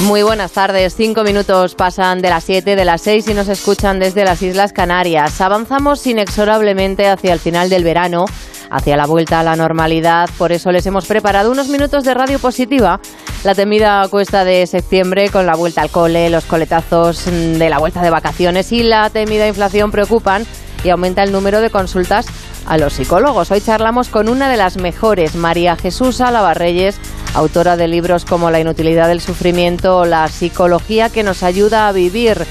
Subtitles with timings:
[0.00, 0.96] Muy buenas tardes.
[0.96, 4.72] Cinco minutos pasan de las siete, de las seis y nos escuchan desde las Islas
[4.72, 5.40] Canarias.
[5.40, 8.24] Avanzamos inexorablemente hacia el final del verano,
[8.70, 10.28] hacia la vuelta a la normalidad.
[10.36, 13.00] Por eso les hemos preparado unos minutos de radio positiva.
[13.44, 18.02] La temida cuesta de septiembre con la vuelta al cole, los coletazos de la vuelta
[18.02, 20.44] de vacaciones y la temida inflación preocupan
[20.82, 22.26] y aumenta el número de consultas
[22.66, 23.50] a los psicólogos.
[23.50, 26.96] Hoy charlamos con una de las mejores, María Jesús Alavarreyes,
[27.34, 31.92] autora de libros como La inutilidad del sufrimiento o La psicología que nos ayuda a
[31.92, 32.46] vivir,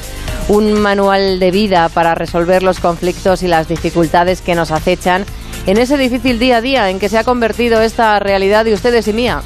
[0.50, 5.26] un manual de vida para resolver los conflictos y las dificultades que nos acechan
[5.66, 9.08] en ese difícil día a día en que se ha convertido esta realidad de ustedes
[9.08, 9.42] y mía.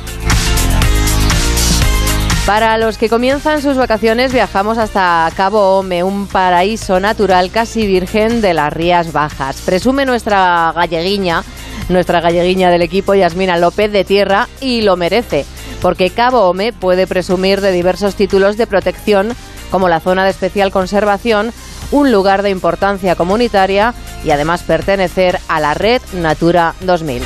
[2.47, 8.39] Para los que comienzan sus vacaciones viajamos hasta Cabo Ome, un paraíso natural casi virgen
[8.39, 9.57] de las Rías Bajas.
[9.65, 11.43] Presume nuestra galleguiña,
[11.89, 15.45] nuestra galleguiña del equipo Yasmina López de tierra y lo merece,
[15.81, 19.35] porque Cabo Ome puede presumir de diversos títulos de protección
[19.69, 21.51] como la zona de especial conservación,
[21.91, 27.23] un lugar de importancia comunitaria y además pertenecer a la red Natura 2000.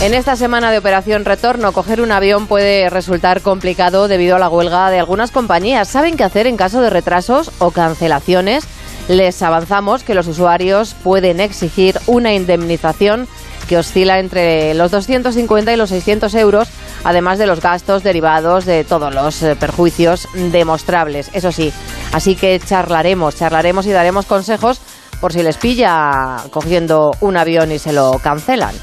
[0.00, 4.48] En esta semana de operación retorno, coger un avión puede resultar complicado debido a la
[4.48, 5.88] huelga de algunas compañías.
[5.88, 8.64] ¿Saben qué hacer en caso de retrasos o cancelaciones?
[9.08, 13.26] Les avanzamos que los usuarios pueden exigir una indemnización
[13.68, 16.68] que oscila entre los 250 y los 600 euros,
[17.02, 21.28] además de los gastos derivados de todos los eh, perjuicios demostrables.
[21.32, 21.72] Eso sí,
[22.12, 24.80] así que charlaremos, charlaremos y daremos consejos
[25.20, 28.76] por si les pilla cogiendo un avión y se lo cancelan.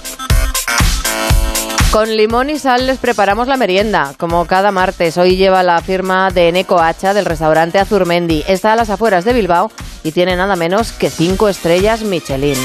[1.95, 5.17] Con limón y sal les preparamos la merienda, como cada martes.
[5.17, 8.43] Hoy lleva la firma de Eneco Hacha del restaurante Azurmendi.
[8.49, 9.71] Está a las afueras de Bilbao
[10.03, 12.57] y tiene nada menos que cinco estrellas Michelin.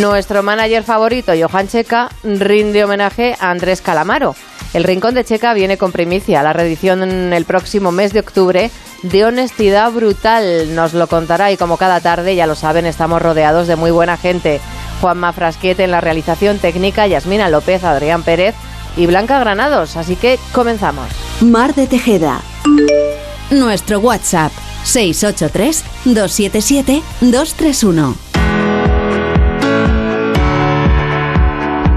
[0.00, 4.36] Nuestro manager favorito, Johan Checa, rinde homenaje a Andrés Calamaro.
[4.74, 8.70] El Rincón de Checa viene con primicia, la reedición el próximo mes de octubre
[9.02, 10.74] de honestidad brutal.
[10.74, 14.18] Nos lo contará y como cada tarde, ya lo saben, estamos rodeados de muy buena
[14.18, 14.60] gente.
[15.00, 18.54] Juanma Frasquete en la realización técnica, Yasmina López, Adrián Pérez
[18.96, 19.96] y Blanca Granados.
[19.96, 21.08] Así que comenzamos.
[21.40, 22.40] Mar de Tejeda.
[23.50, 24.52] Nuestro WhatsApp
[24.84, 28.25] 683 277 231.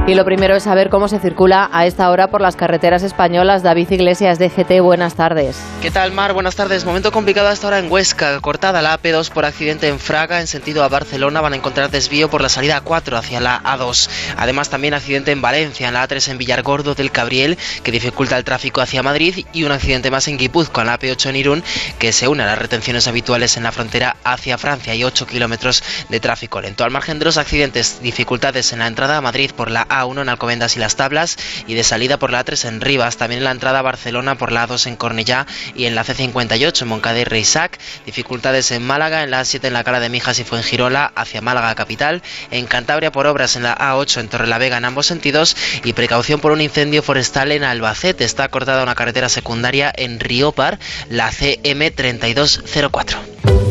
[0.10, 3.62] Y lo primero es saber cómo se circula a esta hora por las carreteras españolas.
[3.62, 5.62] David Iglesias, de GT, buenas tardes.
[5.84, 6.34] ¿Qué tal, Mar?
[6.34, 6.84] Buenas tardes.
[6.84, 8.42] Momento complicado hasta ahora en Huesca.
[8.42, 11.42] Cortada la AP2 por accidente en Fraga en sentido a Barcelona.
[11.42, 14.10] Van a encontrar desvío por la salida A4 hacia la A2.
[14.36, 18.44] Además, también accidente en Valencia, en la A3 en Villargordo del Cabriel, que dificulta el
[18.44, 19.46] tráfico hacia Madrid.
[19.54, 21.64] Y un accidente más en Guipúzcoa, en la AP8 en Irún,
[22.00, 24.96] que se une a las retenciones habituales en la frontera hacia Francia.
[24.96, 26.84] y 8 kilómetros de tráfico lento.
[26.84, 30.30] Al margen de los accidentes, dificultades en la entrada a Madrid por la a1 en
[30.30, 31.38] Alcobendas y Las Tablas
[31.68, 33.18] y de salida por la A3 en Rivas.
[33.18, 35.46] También en la entrada a Barcelona por la 2 en Cornellá
[35.76, 37.80] y en la C58 en Moncada y Reisac.
[38.06, 41.76] Dificultades en Málaga, en la A7 en la Cara de Mijas y Fuengirola hacia Málaga
[41.76, 42.22] capital.
[42.52, 46.52] En Cantabria por obras en la A8 en Torrelavega en ambos sentidos y precaución por
[46.52, 48.24] un incendio forestal en Albacete.
[48.24, 50.80] Está cortada una carretera secundaria en Riópar,
[51.10, 53.69] la CM3204.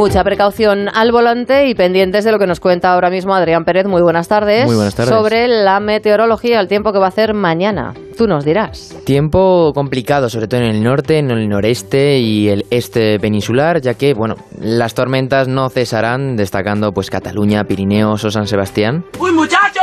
[0.00, 3.84] Mucha precaución al volante y pendientes de lo que nos cuenta ahora mismo Adrián Pérez.
[3.86, 4.64] Muy buenas tardes.
[4.64, 5.14] Muy buenas tardes.
[5.14, 7.92] Sobre la meteorología, el tiempo que va a hacer mañana.
[8.16, 8.96] Tú nos dirás.
[9.04, 13.92] Tiempo complicado, sobre todo en el norte, en el noreste y el este peninsular, ya
[13.92, 19.04] que, bueno, las tormentas no cesarán, destacando pues Cataluña, Pirineos o San Sebastián.
[19.18, 19.79] ¡Uy, muchachos!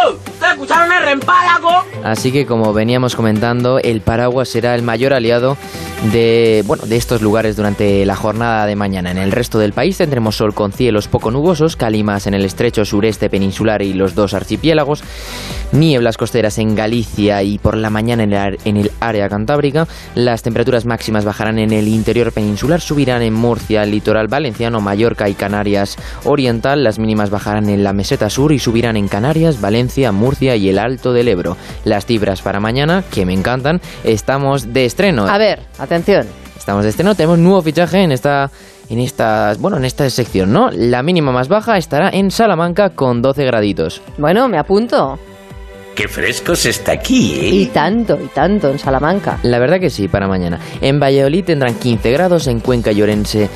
[0.68, 1.70] ¿Te escucharon el rempálago?
[2.04, 5.56] Así que, como veníamos comentando, el paraguas será el mayor aliado
[6.12, 9.12] de, bueno, de estos lugares durante la jornada de mañana.
[9.12, 12.84] En el resto del país tendremos sol con cielos poco nubosos, calimas en el estrecho
[12.84, 15.04] sureste peninsular y los dos archipiélagos,
[15.72, 19.88] nieblas costeras en Galicia y por la mañana en el área cantábrica.
[20.16, 25.34] Las temperaturas máximas bajarán en el interior peninsular, subirán en Murcia, litoral valenciano, Mallorca y
[25.34, 26.84] Canarias oriental.
[26.84, 30.80] Las mínimas bajarán en la meseta sur y subirán en Canarias, Valencia, Murcia y el
[30.80, 31.58] Alto del Ebro.
[31.86, 35.28] Las cifras para mañana, que me encantan, estamos de estreno.
[35.28, 36.28] A ver, atención.
[36.58, 38.52] Estamos de estreno, tenemos nuevo fichaje en esta
[38.90, 40.70] en esta, bueno, en esta sección, ¿no?
[40.72, 44.02] La mínima más baja estará en Salamanca con 12 graditos.
[44.18, 45.20] Bueno, me apunto.
[45.98, 47.48] Qué fresco se está aquí, ¿eh?
[47.48, 49.40] Y tanto, y tanto en Salamanca.
[49.42, 50.60] La verdad que sí, para mañana.
[50.80, 53.50] En Valladolid tendrán 15 grados, en Cuenca y Orense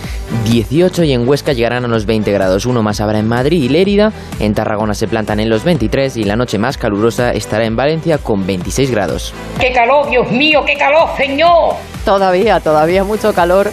[0.46, 2.66] 18 y en Huesca llegarán a los 20 grados.
[2.66, 6.24] Uno más habrá en Madrid y Lérida, en Tarragona se plantan en los 23 y
[6.24, 9.36] la noche más calurosa estará en Valencia con 26 grados.
[9.60, 11.76] ¡Qué calor, Dios mío, qué calor, señor!
[12.04, 13.70] Todavía, todavía mucho calor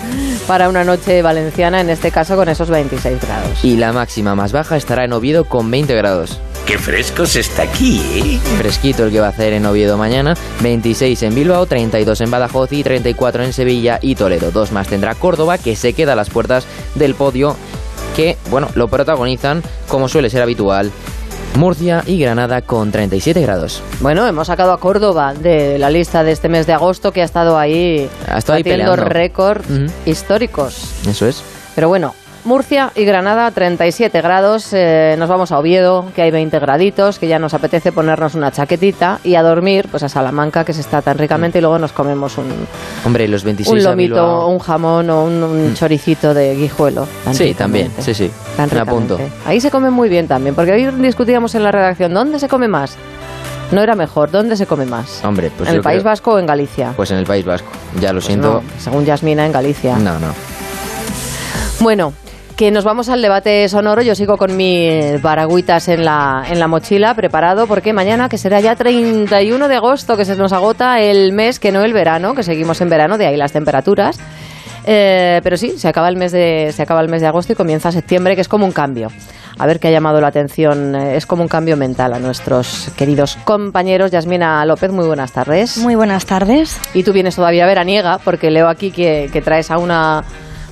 [0.47, 3.64] para una noche valenciana, en este caso con esos 26 grados.
[3.64, 6.38] Y la máxima más baja estará en Oviedo con 20 grados.
[6.69, 8.38] Qué fresco se está aquí, ¿eh?
[8.59, 12.70] Fresquito el que va a hacer en Oviedo mañana, 26 en Bilbao, 32 en Badajoz
[12.73, 14.50] y 34 en Sevilla y Toledo.
[14.50, 17.56] Dos más tendrá Córdoba, que se queda a las puertas del podio,
[18.15, 20.93] que, bueno, lo protagonizan, como suele ser habitual,
[21.55, 23.82] Murcia y Granada con 37 grados.
[24.00, 27.25] Bueno, hemos sacado a Córdoba de la lista de este mes de agosto que ha
[27.25, 29.67] estado ahí Ha estado ahí récords
[30.05, 30.82] históricos.
[31.09, 31.43] Eso es.
[31.75, 32.14] Pero bueno,
[32.49, 37.29] Murcia y Granada 37 grados, eh, nos vamos a Oviedo, que hay 20 graditos, que
[37.29, 41.03] ya nos apetece ponernos una chaquetita y a dormir, pues a Salamanca, que se está
[41.03, 42.47] tan ricamente, y luego nos comemos un,
[43.05, 47.06] Hombre, los 26 un lomito, un jamón o un, un choricito de guijuelo.
[47.33, 48.31] Sí, también, sí, sí.
[48.56, 49.19] Tan apunto.
[49.45, 52.67] Ahí se come muy bien también, porque hoy discutíamos en la redacción, ¿dónde se come
[52.67, 52.97] más?
[53.73, 55.23] No era mejor, ¿dónde se come más?
[55.23, 56.95] Hombre, pues ¿En el País creo- Vasco o en Galicia?
[56.97, 57.69] Pues en el País Vasco.
[58.00, 58.55] Ya lo Pues siento.
[58.55, 59.99] no, según Yasmina, en Galicia.
[59.99, 60.33] No, no.
[61.81, 62.15] Bueno,
[62.58, 64.02] que nos vamos al debate sonoro.
[64.02, 68.58] Yo sigo con mis baragüitas en la, en la mochila, preparado, porque mañana, que será
[68.60, 72.43] ya 31 de agosto, que se nos agota el mes, que no el verano, que
[72.43, 74.19] seguimos en verano, de ahí las temperaturas.
[74.84, 77.56] Eh, pero sí, se acaba, el mes de, se acaba el mes de agosto y
[77.56, 79.12] comienza septiembre, que es como un cambio.
[79.56, 82.90] A ver qué ha llamado la atención, eh, es como un cambio mental a nuestros
[82.96, 84.11] queridos compañeros.
[84.11, 85.78] Yasmina López, muy buenas tardes.
[85.78, 86.76] Muy buenas tardes.
[86.93, 90.25] Y tú vienes todavía veraniega, porque leo aquí que, que traes a una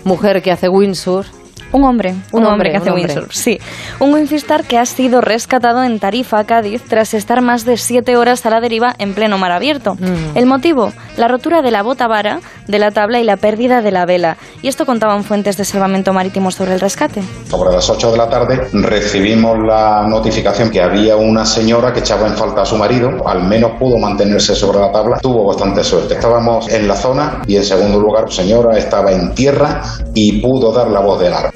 [0.03, 1.36] mujer que hace windsurf.
[1.73, 3.13] Un hombre, un, Un hombre, hombre, que hace un hombre.
[3.15, 3.33] windsurf.
[3.35, 3.59] Sí,
[4.01, 8.47] un windsurfistar que ha sido rescatado en Tarifa, Cádiz, tras estar más de siete horas
[8.47, 9.95] a la deriva en pleno mar abierto.
[9.95, 10.37] Mm.
[10.37, 13.91] El motivo, la rotura de la bota vara de la tabla y la pérdida de
[13.93, 14.37] la vela.
[14.63, 17.23] Y esto contaban fuentes de salvamento marítimo sobre el rescate.
[17.49, 22.27] Sobre las 8 de la tarde recibimos la notificación que había una señora que echaba
[22.27, 26.15] en falta a su marido, al menos pudo mantenerse sobre la tabla, tuvo bastante suerte.
[26.15, 29.83] Estábamos en la zona y en segundo lugar, señora estaba en tierra
[30.15, 31.51] y pudo dar la voz de alarma.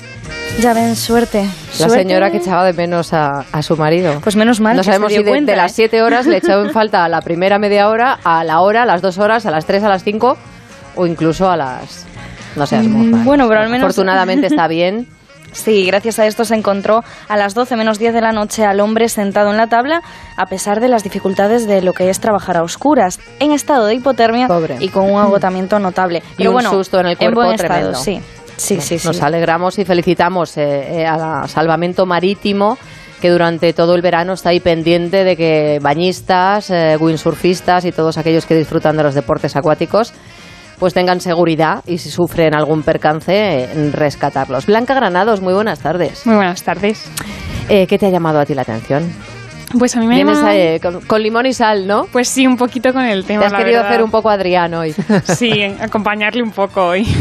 [0.61, 1.45] Ya ven, suerte.
[1.45, 1.97] La Suerte.
[1.97, 4.21] señora que echaba de menos a, a su marido.
[4.23, 5.75] Pues menos mal No que se sabemos dio si de, cuenta, de las ¿eh?
[5.77, 8.87] siete horas le echó en falta a la primera media hora, a la hora, a
[8.87, 10.37] las dos horas, a las tres, a las cinco
[10.97, 12.05] o incluso a las...
[12.57, 15.07] No seas Mm, bueno, pero al menos- Afortunadamente está bien.
[15.53, 18.79] Sí, gracias a esto se encontró a las 12 menos 10 de la noche al
[18.79, 20.01] hombre sentado en la tabla,
[20.37, 23.97] a pesar de las dificultades de lo que es trabajar a oscuras, en estado de
[23.97, 24.77] hipotermia Pobre.
[24.79, 26.19] y con un agotamiento notable.
[26.35, 27.89] Y Pero un bueno, susto en el cuerpo buen tremendo.
[27.91, 28.05] estado,
[28.61, 28.77] sí.
[28.77, 29.07] Sí, sí, sí.
[29.07, 32.79] Nos alegramos y felicitamos eh, eh, a Salvamento Marítimo
[33.21, 38.17] que durante todo el verano está ahí pendiente de que bañistas, eh, windsurfistas y todos
[38.19, 40.13] aquellos que disfrutan de los deportes acuáticos
[40.81, 44.65] pues tengan seguridad y si sufren algún percance, eh, rescatarlos.
[44.65, 46.27] Blanca Granados, muy buenas tardes.
[46.27, 47.05] Muy buenas tardes.
[47.69, 49.13] Eh, ¿Qué te ha llamado a ti la atención?
[49.79, 52.07] Pues a mí me Vienes llama- eh, con, con limón y sal, ¿no?
[52.11, 53.41] Pues sí, un poquito con el tema.
[53.43, 53.91] Te has la querido verdad.
[53.93, 54.95] hacer un poco Adrián hoy.
[55.25, 57.07] Sí, acompañarle un poco hoy.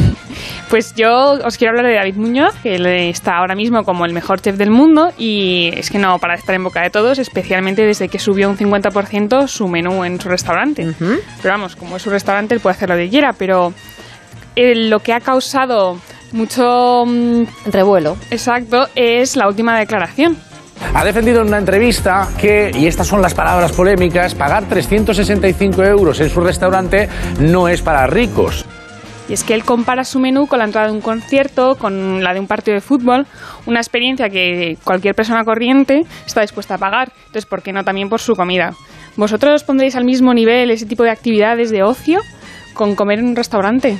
[0.70, 4.14] Pues yo os quiero hablar de David Muñoz, que él está ahora mismo como el
[4.14, 7.18] mejor chef del mundo y es que no para de estar en boca de todos,
[7.18, 10.88] especialmente desde que subió un 50% su menú en su restaurante.
[10.88, 11.16] Ujú.
[11.42, 13.74] Pero vamos, como es su restaurante, él puede hacer lo que quiera, pero
[14.56, 15.98] eh, lo que ha causado
[16.34, 18.16] mucho mm, Revuelo.
[18.30, 20.38] exacto es la última declaración.
[20.94, 26.20] Ha defendido en una entrevista que, y estas son las palabras polémicas, pagar 365 euros
[26.20, 27.10] en su restaurante
[27.40, 28.66] no es para ricos.
[29.30, 32.34] Y es que él compara su menú con la entrada de un concierto, con la
[32.34, 33.28] de un partido de fútbol,
[33.68, 37.12] una experiencia que cualquier persona corriente está dispuesta a pagar.
[37.28, 38.74] Entonces, ¿por qué no también por su comida?
[39.16, 42.22] ¿Vosotros pondréis al mismo nivel ese tipo de actividades de ocio
[42.74, 44.00] con comer en un restaurante?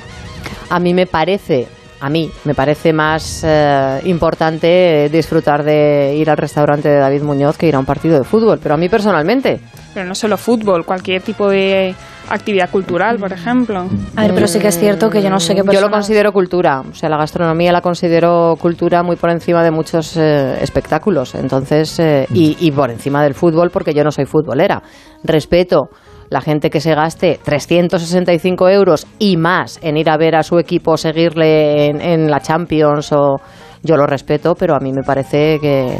[0.68, 1.68] A mí me parece,
[2.00, 7.56] a mí me parece más eh, importante disfrutar de ir al restaurante de David Muñoz
[7.56, 9.60] que ir a un partido de fútbol, pero a mí personalmente.
[9.92, 11.94] Pero no solo fútbol, cualquier tipo de
[12.30, 13.86] actividad cultural, por ejemplo.
[14.16, 16.32] A ver, pero sí que es cierto que yo no sé qué Yo lo considero
[16.32, 21.34] cultura, o sea, la gastronomía la considero cultura muy por encima de muchos eh, espectáculos,
[21.34, 24.82] entonces, eh, y, y por encima del fútbol, porque yo no soy futbolera.
[25.24, 25.90] Respeto
[26.30, 30.58] la gente que se gaste 365 euros y más en ir a ver a su
[30.58, 33.40] equipo, seguirle en, en la Champions, o
[33.82, 35.98] yo lo respeto, pero a mí me parece que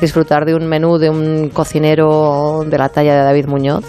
[0.00, 3.84] disfrutar de un menú de un cocinero de la talla de David Muñoz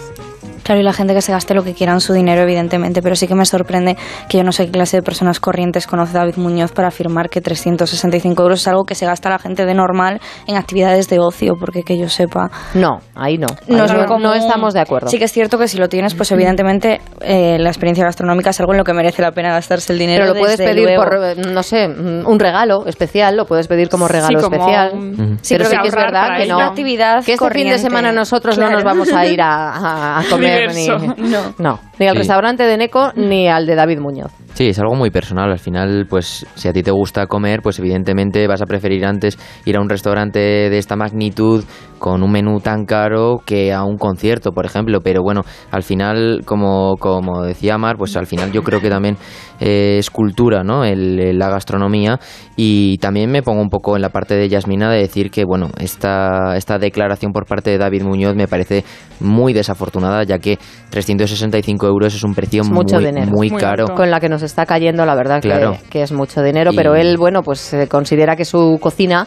[0.68, 3.16] Claro, y la gente que se gaste lo que quiera en su dinero, evidentemente, pero
[3.16, 3.96] sí que me sorprende
[4.28, 7.40] que yo no sé qué clase de personas corrientes conoce David Muñoz para afirmar que
[7.40, 11.54] 365 euros es algo que se gasta la gente de normal en actividades de ocio,
[11.58, 12.50] porque que yo sepa.
[12.74, 13.46] No, ahí no.
[13.66, 14.22] No, Ahí es lo no, común.
[14.24, 15.08] no estamos de acuerdo.
[15.08, 18.60] Sí que es cierto que si lo tienes, pues evidentemente eh, la experiencia gastronómica es
[18.60, 20.24] algo en lo que merece la pena gastarse el dinero.
[20.24, 21.02] Pero lo puedes pedir luego.
[21.02, 24.90] por, no sé, mm, un regalo especial, lo puedes pedir como regalo como especial.
[24.92, 26.56] un- Sí, pero pero sí que es verdad que no.
[26.56, 27.78] Una actividad que este fin de corriente.
[27.78, 30.22] semana nosotros no nos vamos a ir a, a- a
[30.66, 30.86] ni.
[31.30, 31.54] No.
[31.58, 32.18] no, ni al Sí.
[32.18, 34.30] restaurante de Neco ni al de David Muñoz.
[34.58, 35.52] Sí, es algo muy personal.
[35.52, 39.38] Al final, pues si a ti te gusta comer, pues evidentemente vas a preferir antes
[39.64, 41.62] ir a un restaurante de esta magnitud
[42.00, 45.00] con un menú tan caro que a un concierto, por ejemplo.
[45.00, 49.16] Pero bueno, al final, como, como decía Mar, pues al final yo creo que también
[49.60, 50.84] eh, es cultura, ¿no?
[50.84, 52.18] El- el- la gastronomía.
[52.56, 55.68] Y también me pongo un poco en la parte de Yasmina de decir que, bueno,
[55.80, 58.84] esta, esta declaración por parte de David Muñoz me parece
[59.20, 60.58] muy desafortunada, ya que
[60.90, 63.30] 365 euros es un precio Es mucho muy, dinero.
[63.30, 63.84] muy Muy caro.
[63.84, 63.94] alto.
[63.94, 65.76] Con la que nos está cayendo, la verdad que- Claro.
[65.88, 69.26] que, es mucho dinero, Y- pero él, bueno, pues eh, considera que su cocina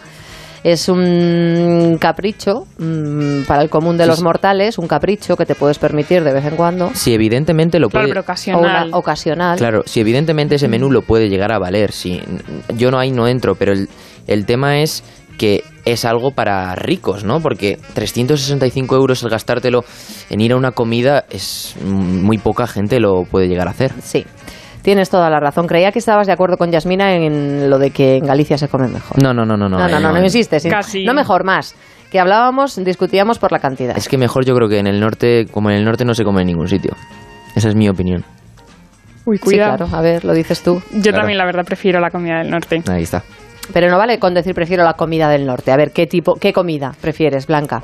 [0.64, 5.56] es un capricho mm, para el común de Sí, los mortales, un capricho que te
[5.56, 8.20] puedes permitir de vez en cuando, Si evidentemente lo Claro, puede...
[8.20, 8.60] o ocasional.
[8.90, 9.58] una ocasional.
[9.58, 12.22] Claro, si evidentemente ese menú lo puede llegar a valer, si
[12.76, 13.90] yo no ahí no entro, pero el,
[14.28, 15.04] el tema es
[15.40, 17.40] que es algo para ricos, ¿no?
[17.40, 19.84] Porque 365 euros el gastártelo
[20.30, 23.92] en ir a una comida es mm, muy poca gente lo puede llegar a hacer.
[24.04, 24.24] Sí,
[24.82, 25.68] tienes toda la razón.
[25.68, 28.88] Creía que estabas de acuerdo con Yasmina en lo de que en Galicia se come
[28.88, 29.22] mejor.
[29.22, 29.78] No, no, no, no, no.
[29.78, 30.66] no, no, eh, no, no, insistes.
[30.70, 31.04] Casi.
[31.06, 31.76] No mejor, más.
[32.12, 33.98] Que hablábamos, discutíamos por la cantidad.
[33.98, 36.24] Es que mejor yo creo que en el norte, como en el norte no se
[36.24, 36.92] come en ningún sitio.
[37.56, 38.26] Esa es mi opinión.
[39.26, 39.78] Uy, Sí, cuidado.
[39.78, 40.82] claro, a ver, lo dices tú.
[40.92, 41.18] Yo Claro.
[41.20, 42.82] también, la verdad, prefiero la comida del norte.
[42.90, 43.24] Ahí está.
[43.72, 45.72] Pero no vale con decir prefiero la comida del norte.
[45.72, 47.82] A ver, ¿qué tipo, qué comida prefieres, Blanca?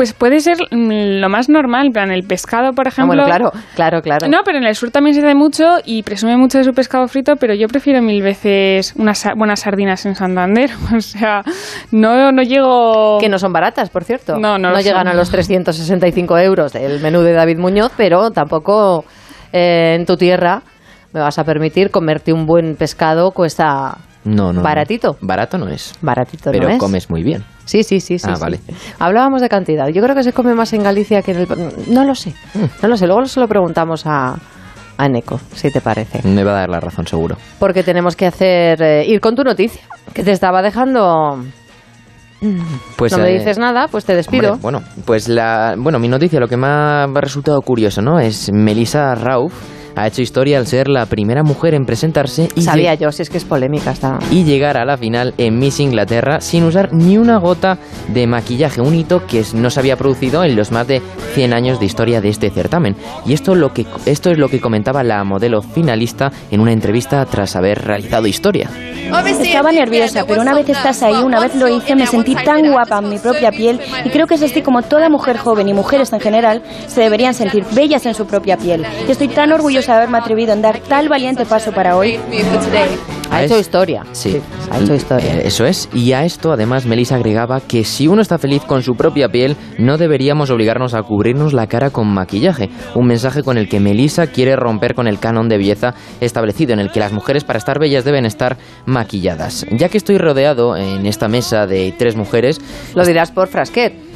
[0.00, 3.22] Pues puede ser mm, lo más normal, en plan el pescado, por Ah, ejemplo.
[3.22, 4.28] bueno, claro, claro, claro.
[4.28, 7.06] No, pero en el sur también se hace mucho y presume mucho de su pescado
[7.06, 10.70] frito, pero yo prefiero mil veces unas buenas sardinas en Santander.
[10.96, 11.42] O sea,
[11.90, 13.18] no, no llego...
[13.20, 14.38] Que no son baratas, por cierto.
[14.38, 15.08] No, no lo llegan son.
[15.08, 19.04] a los 365 euros del menú de David Muñoz, pero tampoco
[19.52, 20.62] eh, en tu tierra
[21.12, 24.52] me vas a permitir comerte un buen pescado cuesta No, no.
[24.54, 24.62] no.
[24.62, 25.16] Baratito.
[25.22, 25.94] Barato no es.
[26.02, 26.78] baratito, Pero ¿no es?
[26.78, 27.42] comes muy bien.
[27.64, 28.26] Sí, sí, sí, sí.
[28.28, 28.42] Ah, sí.
[28.42, 28.60] vale.
[28.98, 29.88] Hablábamos de cantidad.
[29.88, 31.48] Yo creo que se come más en Galicia que en el...
[31.88, 32.34] No lo sé.
[32.54, 32.64] Mm.
[32.82, 33.06] No lo sé.
[33.06, 34.34] Luego se lo preguntamos a,
[34.98, 36.26] a Neco, si te parece.
[36.28, 37.36] Me va a dar la razón, seguro.
[37.58, 38.82] Porque tenemos que hacer...
[38.82, 41.42] eh, ir con tu noticia, que te estaba dejando...
[42.96, 44.52] Pues, no me eh, dices nada, pues te despido.
[44.54, 48.18] Hombre, bueno, pues la, bueno, mi noticia, lo que me ha resultado curioso, ¿no?
[48.18, 49.52] Es Melissa Rauf
[50.02, 53.30] ha hecho historia al ser la primera mujer en presentarse y, Sabía yo, si es
[53.30, 54.18] que es polémica esta...
[54.30, 57.78] y llegar a la final en Miss Inglaterra sin usar ni una gota
[58.08, 61.02] de maquillaje, un hito que no se había producido en los más de
[61.34, 62.96] 100 años de historia de este certamen.
[63.26, 67.24] Y esto, lo que, esto es lo que comentaba la modelo finalista en una entrevista
[67.26, 68.70] tras haber realizado historia.
[69.40, 72.98] Estaba nerviosa, pero una vez estás ahí, una vez lo hice, me sentí tan guapa
[72.98, 76.12] en mi propia piel y creo que es así como toda mujer joven y mujeres
[76.12, 78.86] en general se deberían sentir bellas en su propia piel.
[79.08, 82.18] Y estoy tan orgullosa haberme atrevido en dar tal valiente paso para hoy.
[83.30, 84.04] Ha A hecho historia.
[84.10, 84.40] Sí,
[84.72, 85.36] ha hecho historia.
[85.36, 85.88] Eh, Eso es.
[85.94, 89.56] Y a esto, además, Melissa agregaba que si uno está feliz con su propia piel,
[89.78, 92.70] no deberíamos obligarnos a cubrirnos la cara con maquillaje.
[92.96, 96.80] Un mensaje con el que Melissa quiere romper con el canon de belleza establecido, en
[96.80, 98.56] el que las mujeres para estar bellas deben estar
[98.86, 99.64] maquilladas.
[99.70, 102.60] Ya que estoy rodeado en esta mesa de tres mujeres,
[102.94, 104.09] Lo dirás por Frasquet.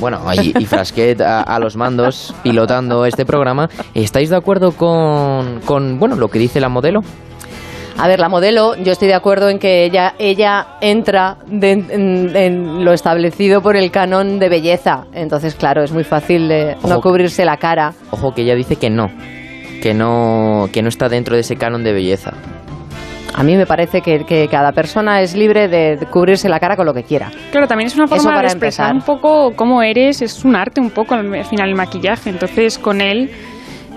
[0.00, 5.60] Bueno, y, y Frasquet a, a los mandos pilotando este programa, ¿estáis de acuerdo con,
[5.64, 7.00] con bueno, lo que dice la modelo?
[7.96, 12.34] A ver, la modelo, yo estoy de acuerdo en que ella, ella entra de- en,
[12.34, 15.04] en lo establecido por el canon de belleza.
[15.12, 17.92] Entonces, claro, es muy fácil de no cubrirse la cara.
[18.10, 19.12] Ojo que ella dice que no,
[19.80, 22.32] que no, que no está dentro de ese canon de belleza.
[23.32, 26.86] A mí me parece que, que cada persona es libre de, cubrirse la cara con
[26.86, 27.30] lo que quiera.
[27.50, 28.94] Claro, también es una forma de expresar empezar.
[28.94, 32.30] un poco cómo eres, es un arte un poco al al final el maquillaje.
[32.30, 33.30] Entonces, con él,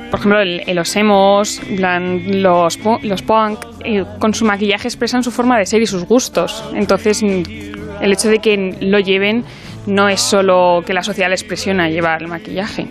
[0.10, 5.31] por ejemplo, el, el los emos, los, los punk, eh, con su maquillaje expresan su
[5.31, 6.63] forma de ser y sus gustos.
[6.74, 9.43] Entonces, mm, el hecho de que lo lleven
[9.86, 12.88] no es solo que la sociedad les presiona llevar el maquillaje.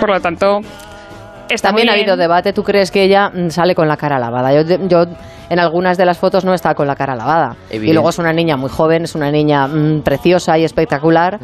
[0.00, 0.60] Por lo tanto,
[1.48, 2.52] está También ha habido debate.
[2.52, 4.52] ¿Tú crees que ella mm, sale con la cara lavada?
[4.52, 5.04] Yo, yo
[5.50, 7.56] en algunas de las fotos no está con la cara lavada.
[7.68, 7.90] Evidente.
[7.90, 11.38] Y luego es una niña muy joven, es una niña mm, preciosa y espectacular.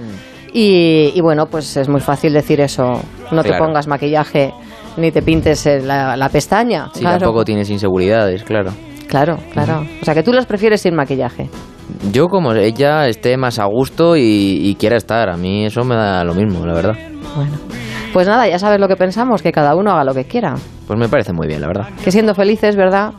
[0.52, 3.00] Y, y bueno, pues es muy fácil decir eso.
[3.30, 4.52] No te pongas maquillaje
[4.96, 6.88] ni te pintes eh, la, la pestaña.
[6.92, 7.18] Si claro.
[7.18, 8.72] tampoco tienes inseguridades, claro.
[9.08, 9.84] Claro, claro.
[10.00, 11.48] O sea, que tú los prefieres sin maquillaje.
[12.12, 15.96] Yo como ella esté más a gusto y, y quiera estar, a mí eso me
[15.96, 16.94] da lo mismo, la verdad.
[17.34, 17.58] Bueno.
[18.12, 20.56] Pues nada, ya sabes lo que pensamos, que cada uno haga lo que quiera.
[20.86, 21.88] Pues me parece muy bien, la verdad.
[22.02, 23.12] Que siendo felices, ¿verdad?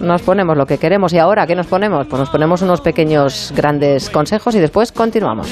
[0.00, 1.12] Nos ponemos lo que queremos.
[1.14, 2.06] ¿Y ahora qué nos ponemos?
[2.06, 5.48] Pues nos ponemos unos pequeños grandes consejos y después continuamos.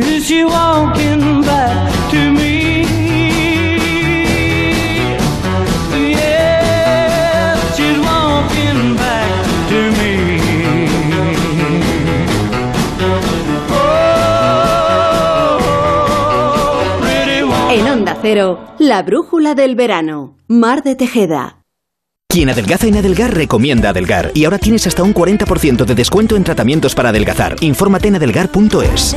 [0.00, 1.37] Is she walking
[17.78, 20.36] En Onda Cero, la brújula del verano.
[20.48, 21.62] Mar de Tejeda.
[22.28, 26.42] Quien adelgaza en Adelgar recomienda Adelgar y ahora tienes hasta un 40% de descuento en
[26.42, 27.54] tratamientos para adelgazar.
[27.60, 29.16] Infórmate en adelgar.es.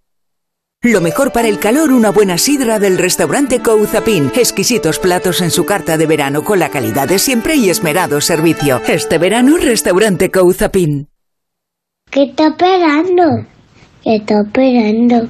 [0.83, 4.31] Lo mejor para el calor, una buena sidra del restaurante Couzapin.
[4.35, 8.81] Exquisitos platos en su carta de verano con la calidad de siempre y esmerado servicio.
[8.87, 11.07] Este verano, restaurante Couzapin.
[12.09, 13.45] ¿Qué está esperando?
[14.03, 15.29] ¿Qué está esperando?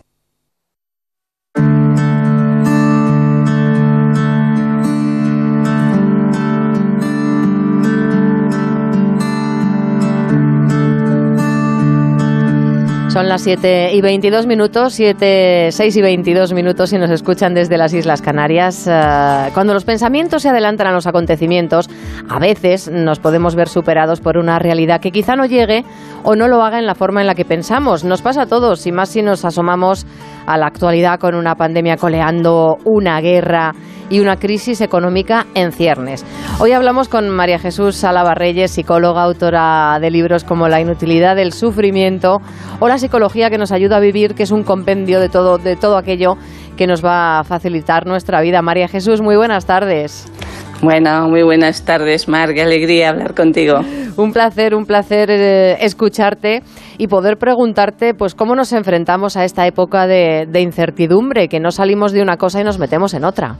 [13.11, 17.77] Son las 7 y 22 minutos, 7, 6 y 22 minutos y nos escuchan desde
[17.77, 18.87] las Islas Canarias.
[18.87, 21.89] Eh, cuando los pensamientos se adelantan a los acontecimientos,
[22.29, 25.83] a veces nos podemos ver superados por una realidad que quizá no llegue
[26.23, 28.05] o no lo haga en la forma en la que pensamos.
[28.05, 30.05] Nos pasa a todos, y más si nos asomamos
[30.45, 33.73] a la actualidad con una pandemia coleando, una guerra
[34.09, 36.25] y una crisis económica en ciernes.
[36.59, 41.53] Hoy hablamos con María Jesús Salava Reyes, psicóloga, autora de libros como La inutilidad del
[41.53, 42.41] sufrimiento
[42.79, 45.77] o La psicología que nos ayuda a vivir, que es un compendio de todo, de
[45.77, 46.35] todo aquello
[46.75, 48.61] que nos va a facilitar nuestra vida.
[48.61, 50.29] María Jesús, muy buenas tardes.
[50.81, 52.55] Bueno, muy buenas tardes, Mar.
[52.55, 53.81] Qué alegría hablar contigo.
[54.17, 56.63] Un placer, un placer eh, escucharte
[56.97, 61.69] y poder preguntarte, pues, cómo nos enfrentamos a esta época de, de incertidumbre, que no
[61.69, 63.57] salimos de una cosa y nos metemos en otra.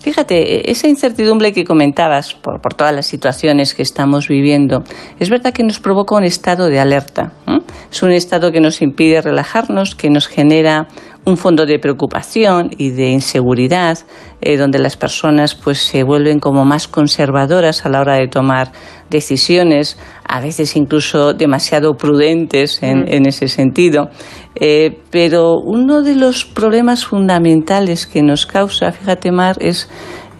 [0.00, 4.84] Fíjate, esa incertidumbre que comentabas por, por, todas las situaciones que estamos viviendo,
[5.18, 7.32] es verdad que nos provoca un estado de alerta.
[7.48, 7.58] ¿eh?
[7.90, 10.86] Es un estado que nos impide relajarnos, que nos genera
[11.24, 13.98] un fondo de preocupación y de inseguridad,
[14.40, 18.72] eh, donde las personas pues se vuelven como más conservadoras a la hora de tomar
[19.10, 24.10] decisiones, a veces incluso demasiado prudentes en, en ese sentido.
[24.54, 29.88] Eh, pero uno de los problemas fundamentales que nos causa, fíjate Mar, es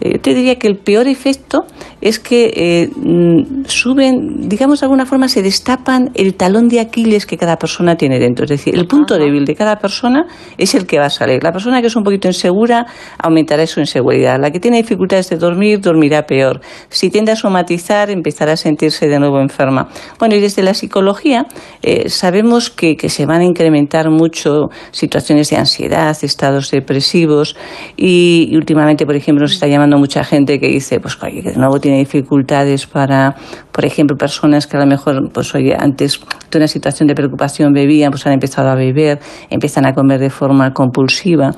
[0.01, 1.65] eh, te diría que el peor efecto
[2.01, 7.25] es que eh, mm, suben, digamos de alguna forma, se destapan el talón de Aquiles
[7.25, 8.45] que cada persona tiene dentro.
[8.45, 10.25] Es decir, el punto débil de cada persona
[10.57, 11.43] es el que va a salir.
[11.43, 12.85] La persona que es un poquito insegura
[13.17, 14.39] aumentará su inseguridad.
[14.39, 16.61] La que tiene dificultades de dormir dormirá peor.
[16.89, 19.89] Si tiende a somatizar, empezará a sentirse de nuevo enferma.
[20.19, 21.45] Bueno, y desde la psicología
[21.81, 27.55] eh, sabemos que, que se van a incrementar mucho situaciones de ansiedad, estados depresivos
[27.97, 31.51] y, y últimamente, por ejemplo, nos está llamando mucha gente que dice, pues oye, que
[31.51, 33.35] de nuevo tiene dificultades para,
[33.71, 36.19] por ejemplo, personas que a lo mejor, pues oye, antes
[36.51, 40.29] de una situación de preocupación bebían, pues han empezado a beber, empiezan a comer de
[40.29, 41.51] forma compulsiva.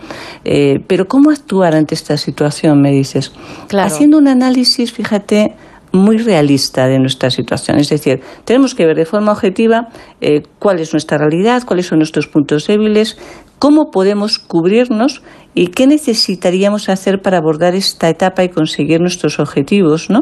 [0.44, 3.32] Eh, pero ¿cómo actuar ante esta situación, me dices?
[3.72, 5.56] Haciendo un análisis, fíjate,
[5.92, 7.78] muy realista de nuestra situación.
[7.78, 9.90] Es decir, tenemos que ver de forma objetiva
[10.22, 13.18] eh, cuál es nuestra realidad, cuáles son nuestros puntos débiles,
[13.62, 15.22] cómo podemos cubrirnos
[15.54, 20.22] y qué necesitaríamos hacer para abordar esta etapa y conseguir nuestros objetivos, ¿no?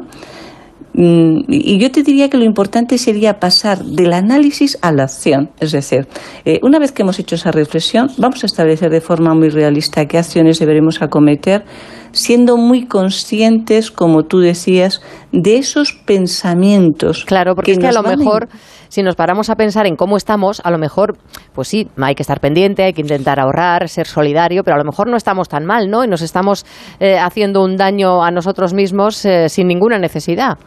[0.94, 5.52] Mm, y yo te diría que lo importante sería pasar del análisis a la acción.
[5.62, 6.10] Es decir,
[6.44, 10.06] eh, una vez que hemos hecho esa reflexión, vamos a establecer de forma muy realista
[10.06, 11.64] qué acciones deberemos acometer,
[12.12, 17.26] siendo muy conscientes, como tú decías, de esos pensamientos.
[17.26, 18.50] Claro, porque es que a lo mejor,
[18.88, 21.18] si nos paramos a pensar en cómo estamos, a lo mejor,
[21.54, 24.86] pues sí, hay que estar pendiente, hay que intentar ahorrar, ser solidario, pero a lo
[24.86, 26.04] mejor no estamos tan mal, ¿no?
[26.04, 26.66] Y nos estamos
[27.00, 30.58] eh, haciendo un daño a nosotros mismos eh, sin ninguna necesidad.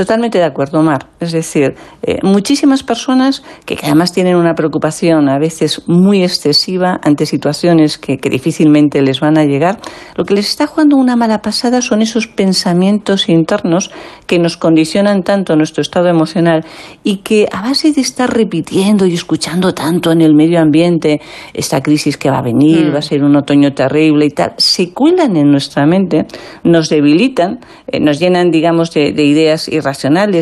[0.00, 1.08] Totalmente de acuerdo, Mar.
[1.20, 7.26] Es decir, eh, muchísimas personas que además tienen una preocupación a veces muy excesiva ante
[7.26, 9.78] situaciones que, difícilmente les van a llegar,
[10.16, 13.90] lo que les está jugando una mala pasada son esos pensamientos internos
[14.26, 16.64] que nos condicionan tanto nuestro estado emocional
[17.04, 21.20] y que a base de estar repitiendo y escuchando tanto en el medio ambiente
[21.52, 22.94] esta crisis que va a venir, Mm.
[22.94, 26.24] va a ser un otoño terrible y tal, se cuelan en nuestra mente,
[26.64, 29.89] nos debilitan, eh, nos llenan, digamos, de, de ideas irracionales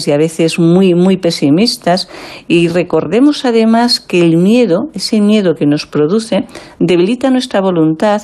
[0.07, 2.09] y a veces muy, muy pesimistas.
[2.47, 6.47] Y recordemos además que el miedo, ese miedo que nos produce,
[6.79, 8.23] debilita nuestra voluntad,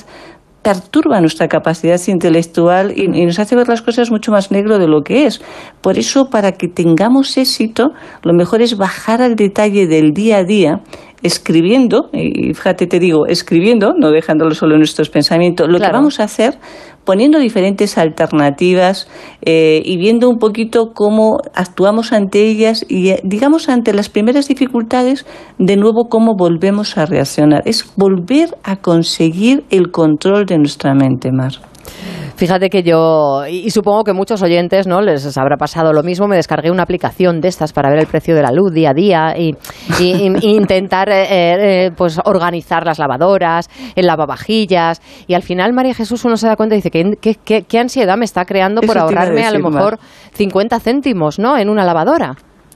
[0.61, 4.87] perturba nuestra capacidad intelectual y, y nos hace ver las cosas mucho más negro de
[4.87, 5.39] lo que es.
[5.81, 7.91] Por eso, para que tengamos éxito,
[8.23, 10.81] lo mejor es bajar al detalle del día a día
[11.25, 16.19] escribiendo, y fíjate, te digo, escribiendo, no dejándolo solo en nuestros pensamientos, lo que vamos
[16.19, 16.59] a hacer
[17.03, 19.07] poniendo diferentes alternativas
[19.41, 24.47] eh, y viendo un poquito cómo actuamos ante ellas y, eh, digamos, ante las primeras
[24.47, 25.25] dificultades,
[25.57, 27.61] de nuevo cómo volvemos a reaccionar.
[27.65, 31.53] Es volver a conseguir el control de nuestra mente, Mar.
[32.35, 36.27] Fíjate que yo, y, y supongo que muchos oyentes no les habrá pasado lo mismo,
[36.27, 38.93] me descargué una aplicación de estas para ver el precio de la luz día a
[38.93, 39.55] día y,
[39.99, 45.93] y- y intentar eh, eh, pues organizar las lavadoras, el lavavajillas y al final María
[45.93, 48.81] Jesús uno se da cuenta y dice que qué, qué- qué ansiedad me está creando
[48.81, 49.99] por Eso a ahorrarme a, lo mejor
[50.33, 51.57] 50 céntimos ¿no?
[51.57, 52.35] en una lavadora.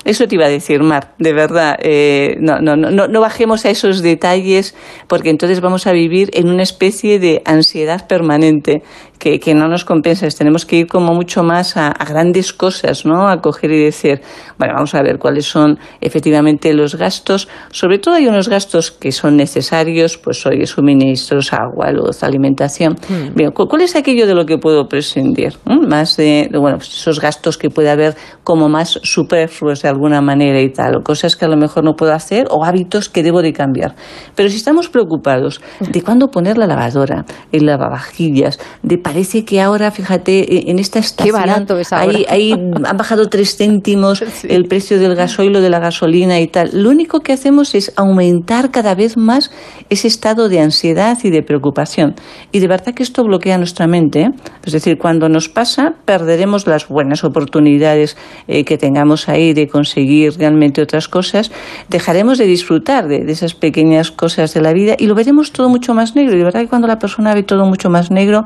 [0.09, 1.77] Eso te iba a decir, Mar, de verdad.
[1.83, 4.73] eh, no, no, no, no bajemos a esos detalles
[5.07, 8.81] porque entonces vamos a vivir en una especie de ansiedad permanente
[9.19, 10.27] que, que no nos compensa.
[10.29, 13.27] Tenemos que ir como mucho más a, a grandes cosas, ¿no?
[13.29, 14.21] A coger y decir,
[14.57, 17.47] bueno, vamos a ver cuáles son efectivamente los gastos.
[17.71, 22.95] Sobre todo hay unos gastos que son necesarios, pues oye, suministros, agua, luz, alimentación.
[23.35, 25.53] Bien, ¿cu- ¿cuál es aquello de lo que puedo prescindir?
[25.65, 25.87] ¿Mm?
[25.87, 30.21] Más de, de, bueno, pues esos gastos que puede haber como más superfluos de alguna
[30.21, 33.21] manera y tal, o cosas que a lo mejor no puedo hacer o hábitos que
[33.21, 33.95] debo de cambiar.
[34.35, 39.89] Pero si estamos preocupados de cuándo poner la lavadora, el lavavajillas, de parece que ahora,
[39.89, 42.15] fíjate, e- en esta estación barato es ahora.
[42.15, 46.47] ahí, ahí han bajado tres céntimos el precio del gasoil o de la gasolina y
[46.47, 46.69] tal.
[46.73, 49.49] Lo único que hacemos es aumentar cada vez más
[49.89, 52.13] ese estado de ansiedad y de preocupación.
[52.51, 54.21] Y de verdad que esto bloquea nuestra mente.
[54.21, 54.29] ¿eh?
[54.63, 58.15] Es decir, cuando nos pasa, perderemos las buenas oportunidades
[58.47, 61.51] eh, que tengamos ahí de conseguir realmente otras cosas.
[61.89, 65.67] Dejaremos de disfrutar de, de esas pequeñas cosas de la vida y lo veremos todo
[65.67, 66.35] mucho más negro.
[66.35, 68.45] Y de verdad que cuando la persona ve todo mucho más negro,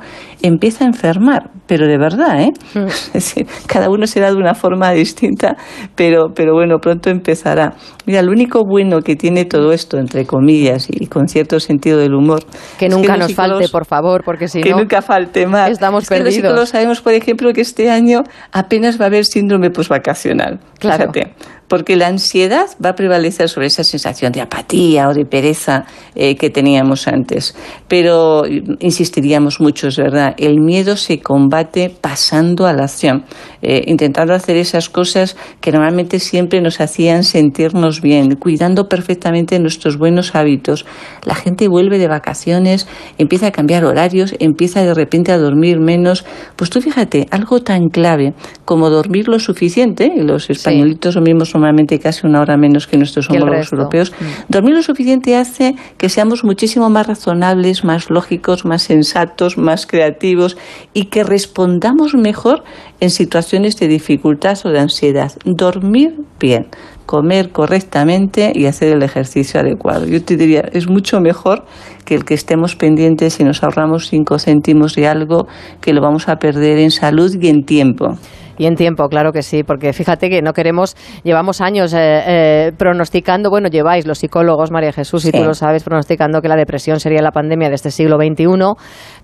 [0.53, 1.49] empieza a enfermar.
[1.67, 2.51] Pero de verdad, ¿eh?
[2.87, 5.55] Es decir, cada uno será de una forma distinta,
[5.95, 7.73] pero, pero bueno, pronto empezará.
[8.05, 12.13] Mira, lo único bueno que tiene todo esto, entre comillas, y con cierto sentido del
[12.13, 12.43] humor.
[12.77, 14.77] Que nunca los nos falte, por favor, porque si que no...
[14.79, 15.71] nunca falte más.
[15.71, 16.35] Estamos Es que Los perdidos.
[16.35, 20.59] psicólogos sabemos, por ejemplo, que este año apenas va a haber síndrome posvacacional.
[20.79, 21.11] Claro.
[21.13, 21.33] Fíjate.
[21.73, 26.35] Porque la ansiedad va a prevalecer sobre esa sensación de apatía o de pereza eh,
[26.35, 27.55] que teníamos antes.
[27.87, 33.25] Pero mm, insistiríamos mucho, es verdad, el miedo se combate pasando a la acción,
[33.63, 39.97] eh, intentando hacer esas cosas que normalmente siempre nos hacían sentirnos bien, cuidando perfectamente nuestros
[39.97, 40.85] buenos hábitos.
[41.25, 46.23] La gente vuelve de vacaciones, empieza a cambiar horarios, empieza de repente a dormir menos.
[46.55, 51.97] Pues tú fíjate, algo tan clave como dormir lo suficiente, y los españolitos dormimos normalmente
[51.97, 54.25] casi una hora menos que nuestros homólogos europeos, Mm.
[54.49, 60.57] dormir lo suficiente hace que seamos muchísimo más razonables, más lógicos, más sensatos, más creativos
[60.93, 62.63] y que respondamos mejor
[62.99, 65.31] en situaciones de dificultad o de ansiedad.
[65.45, 66.67] Dormir bien,
[67.05, 70.05] comer correctamente y hacer el ejercicio adecuado.
[70.05, 71.63] Yo te diría, es mucho mejor
[72.03, 75.47] que el que estemos pendientes y nos ahorramos cinco céntimos de algo
[75.79, 78.17] que lo vamos a perder en salud y en tiempo.
[78.57, 82.71] Y en tiempo, claro que sí, porque fíjate que no queremos, llevamos años eh, eh,
[82.77, 85.43] pronosticando, bueno, lleváis los psicólogos, María Jesús, y tú Sí.
[85.43, 88.45] lo sabes, pronosticando que la depresión sería la pandemia de este siglo XXI,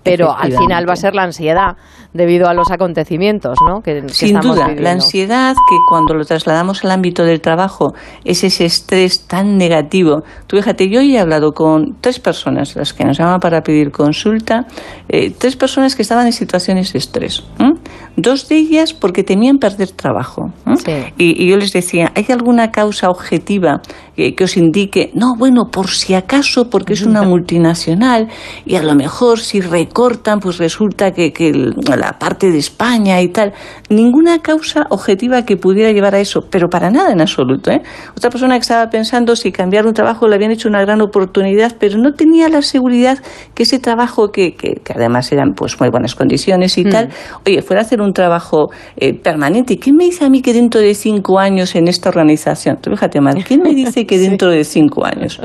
[0.02, 1.76] pero al final va a ser la ansiedad
[2.12, 3.82] debido a los acontecimientos, ¿no?
[3.82, 4.82] Que, que Sin estamos duda, viviendo.
[4.82, 7.94] la ansiedad que cuando lo trasladamos al ámbito del trabajo
[8.24, 10.22] es ese estrés tan negativo.
[10.46, 13.90] Tú fíjate, yo hoy he hablado con tres personas, las que nos llaman para pedir
[13.92, 14.66] consulta,
[15.08, 17.42] eh, tres personas que estaban en situaciones de estrés.
[18.16, 20.52] Dos de ellas porque temían perder trabajo.
[21.16, 23.80] Y, y yo les decía, ¿hay alguna causa objetiva
[24.16, 28.28] que, que os indique, no, bueno, por si acaso, porque es una multinacional
[28.66, 33.20] y a lo mejor si recortan, pues resulta que, que el- la parte de España
[33.20, 33.52] y tal.
[33.88, 37.70] Ninguna causa objetiva que pudiera llevar a eso, pero para nada en absoluto.
[37.70, 37.82] ¿eh?
[38.16, 41.76] Otra persona que estaba pensando si cambiar un trabajo le habían hecho una gran oportunidad,
[41.78, 43.18] pero no tenía la seguridad
[43.54, 47.10] que ese trabajo, que, que, que además eran pues muy buenas condiciones y tal,
[47.46, 49.74] oye, fuera a hacer un trabajo eh, permanente.
[49.74, 52.78] ¿Y ¿Qué me dice a mí que dentro de cinco años en esta organización?
[52.80, 55.40] Tú fíjate, Mar, ¿qué me dice que dentro de cinco años?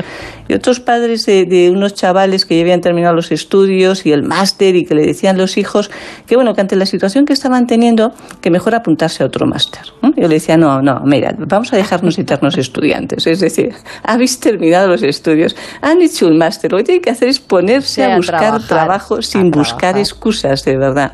[0.47, 4.23] Y otros padres de, de unos chavales que ya habían terminado los estudios y el
[4.23, 5.89] máster y que le decían los hijos
[6.27, 9.81] que bueno, que ante la situación que estaban teniendo, que mejor apuntarse a otro máster.
[10.15, 13.27] Yo le decía, no, no, mira, vamos a dejarnos eternos estudiantes.
[13.27, 17.29] Es decir, habéis terminado los estudios, han hecho un máster, lo que tienen que hacer
[17.29, 21.13] es ponerse Sí, a a buscar trabajar, trabajo sin buscar excusas, de verdad.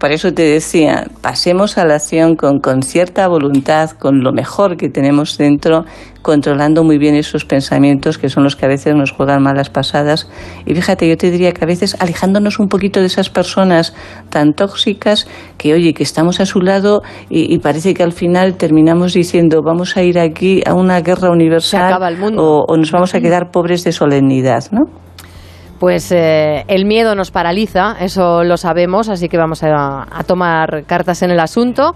[0.00, 4.78] Por eso te decía, pasemos a la acción con, con cierta voluntad, con lo mejor
[4.78, 5.84] que tenemos dentro,
[6.22, 10.26] controlando muy bien esos pensamientos que son los que a veces nos juegan malas pasadas.
[10.64, 13.94] Y fíjate, yo te diría que a veces alejándonos un poquito de esas personas
[14.30, 18.56] tan tóxicas que, oye, que estamos a su lado y, y parece que al final
[18.56, 22.42] terminamos diciendo, vamos a ir aquí a una guerra universal acaba el mundo.
[22.42, 25.09] O, o nos vamos a quedar pobres de solemnidad, ¿no?
[25.80, 30.84] Pues eh, el miedo nos paraliza, eso lo sabemos, así que vamos a, a tomar
[30.86, 31.94] cartas en el asunto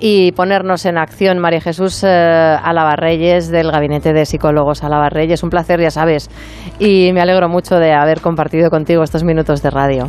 [0.00, 1.38] y ponernos en acción.
[1.38, 5.42] María Jesús eh, Alavarreyes, del Gabinete de Psicólogos Alavarreyes.
[5.42, 6.30] Un placer, ya sabes.
[6.78, 10.06] Y me alegro mucho de haber compartido contigo estos minutos de radio.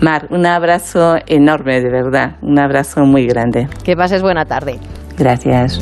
[0.00, 3.68] Mar, un abrazo enorme, de verdad, un abrazo muy grande.
[3.84, 4.78] Que pases buena tarde.
[5.18, 5.78] Gracias.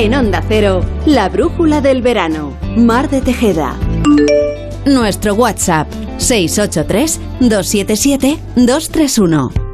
[0.00, 2.56] En Onda Cero, la brújula del verano.
[2.74, 3.76] Mar de Tejeda.
[4.86, 9.69] Nuestro WhatsApp 683 277 231.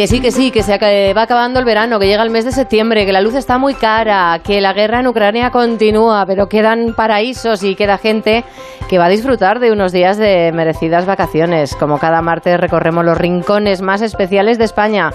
[0.00, 0.78] Que sí, que sí, que se
[1.12, 3.74] va acabando el verano, que llega el mes de septiembre, que la luz está muy
[3.74, 8.42] cara, que la guerra en Ucrania continúa, pero quedan paraísos y queda gente
[8.88, 11.76] que va a disfrutar de unos días de merecidas vacaciones.
[11.76, 15.10] Como cada martes recorremos los rincones más especiales de España.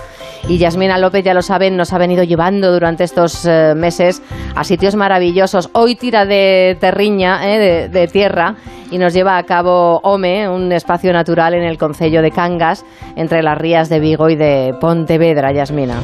[0.48, 4.21] Y Yasmina López, ya lo saben, nos ha venido llevando durante estos eh, meses
[4.54, 5.71] a sitios maravillosos.
[5.74, 8.56] Hoy tira de terriña, eh, de tierra,
[8.95, 12.86] y nos lleva a cabo Ome, un espacio natural en el concello de Cangas,
[13.17, 15.95] entre las rías de Vigo y de Pontevedra, Yasmina.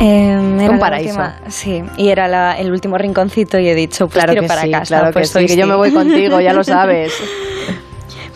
[0.00, 1.10] Eh, era Un paraíso.
[1.10, 4.48] última- sí, y era la- el último rinconcito y he dicho, pues Claro tiro que
[4.48, 4.84] para sí, casa.
[4.86, 7.12] claro pues que sí, que yo me voy contigo, ya lo sabes.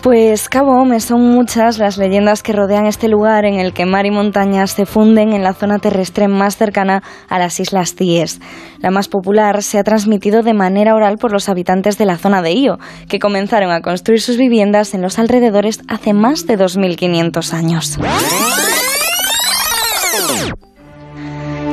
[0.03, 4.07] Pues Cabo Ome son muchas las leyendas que rodean este lugar en el que mar
[4.07, 8.41] y montañas se funden en la zona terrestre más cercana a las Islas Cíes.
[8.79, 12.41] La más popular se ha transmitido de manera oral por los habitantes de la zona
[12.41, 12.79] de Io,
[13.11, 17.99] que comenzaron a construir sus viviendas en los alrededores hace más de 2.500 años.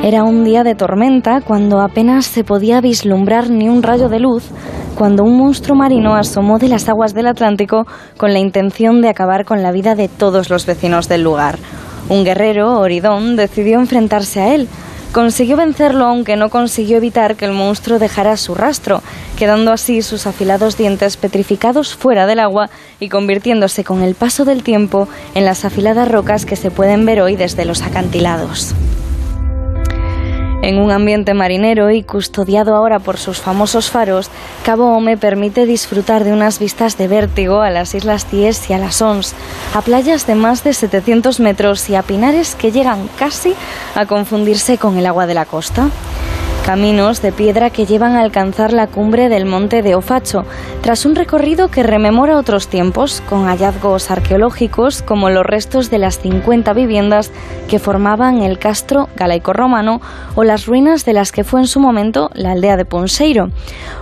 [0.02, 4.44] Era un día de tormenta cuando apenas se podía vislumbrar ni un rayo de luz,
[4.94, 7.84] cuando un monstruo marino asomó de las aguas del Atlántico
[8.16, 11.58] con la intención de acabar con la vida de todos los vecinos del lugar.
[12.08, 14.68] Un guerrero, Oridón, decidió enfrentarse a él.
[15.12, 19.02] Consiguió vencerlo aunque no consiguió evitar que el monstruo dejara su rastro,
[19.36, 24.62] quedando así sus afilados dientes petrificados fuera del agua y convirtiéndose con el paso del
[24.62, 28.74] tiempo en las afiladas rocas que se pueden ver hoy desde los acantilados.
[30.60, 34.28] En un ambiente marinero y custodiado ahora por sus famosos faros,
[34.64, 38.78] Cabo Ome permite disfrutar de unas vistas de vértigo a las Islas Cíes y a
[38.78, 39.34] las Ons,
[39.72, 43.54] a playas de más de 700 metros y a pinares que llegan casi
[43.94, 45.90] a confundirse con el agua de la costa.
[46.68, 50.44] Caminos de piedra que llevan a alcanzar la cumbre del monte de Ofacho,
[50.82, 56.18] tras un recorrido que rememora otros tiempos, con hallazgos arqueológicos como los restos de las
[56.18, 57.32] 50 viviendas
[57.68, 60.02] que formaban el castro galaico-romano
[60.34, 63.48] o las ruinas de las que fue en su momento la aldea de Ponseiro,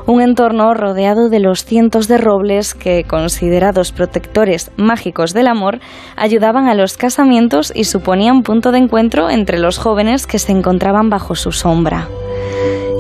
[0.07, 5.79] un entorno rodeado de los cientos de robles que, considerados protectores mágicos del amor,
[6.16, 11.11] ayudaban a los casamientos y suponían punto de encuentro entre los jóvenes que se encontraban
[11.11, 12.09] bajo su sombra.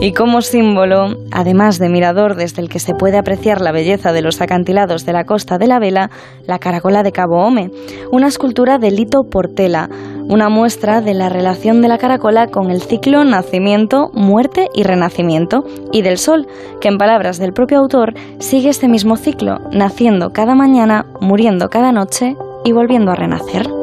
[0.00, 4.20] Y como símbolo, además de mirador desde el que se puede apreciar la belleza de
[4.20, 6.10] los acantilados de la costa de la Vela,
[6.46, 7.70] la caracola de Cabo Ome,
[8.12, 9.88] una escultura de Lito Portela,
[10.28, 15.64] una muestra de la relación de la caracola con el ciclo nacimiento, muerte y renacimiento,
[15.92, 16.46] y del sol,
[16.80, 21.90] que en palabras del propio autor sigue este mismo ciclo, naciendo cada mañana, muriendo cada
[21.90, 23.75] noche y volviendo a renacer.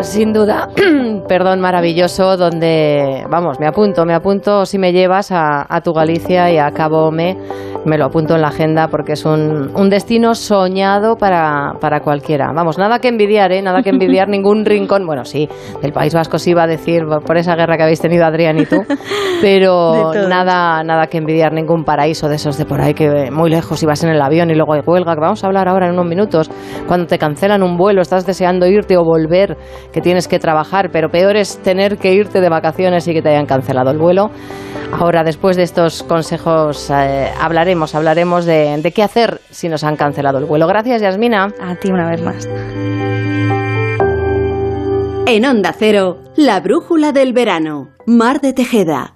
[0.00, 0.70] Sin duda,
[1.28, 6.50] perdón, maravilloso donde, vamos, me apunto, me apunto si me llevas a, a tu Galicia
[6.50, 7.36] y a Cabo Ome,
[7.86, 12.52] me lo apunto en la agenda porque es un, un destino soñado para, para cualquiera.
[12.52, 13.62] Vamos, nada que envidiar, ¿eh?
[13.62, 15.48] Nada que envidiar, ningún rincón, bueno, sí,
[15.80, 18.66] del País Vasco sí iba a decir por esa guerra que habéis tenido Adrián y
[18.66, 18.82] tú,
[19.40, 23.82] pero nada, nada que envidiar, ningún paraíso de esos de por ahí que muy lejos
[23.82, 26.06] ibas en el avión y luego hay huelga, que vamos a hablar ahora en unos
[26.06, 26.50] minutos,
[26.88, 29.56] cuando te cancelan un vuelo, estás deseando irte o volver,
[29.92, 33.28] que tienes que trabajar, pero peor es tener que irte de vacaciones y que te
[33.28, 34.30] hayan cancelado el vuelo.
[34.92, 39.96] Ahora, después de estos consejos, eh, hablaremos, hablaremos de, de qué hacer si nos han
[39.96, 40.66] cancelado el vuelo.
[40.66, 41.52] Gracias, Yasmina.
[41.60, 42.48] A ti una vez más.
[45.26, 47.88] En Onda Cero, la brújula del verano.
[48.06, 49.15] Mar de Tejeda.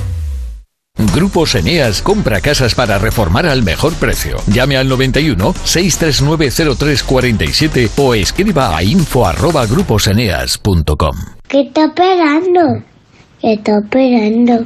[1.13, 4.37] Grupos Eneas compra casas para reformar al mejor precio.
[4.47, 11.15] Llame al 91 639 0347 o escriba a info arroba gruposeneas.com.
[11.47, 12.83] ¿Qué está esperando?
[13.41, 14.65] ¿Qué está esperando?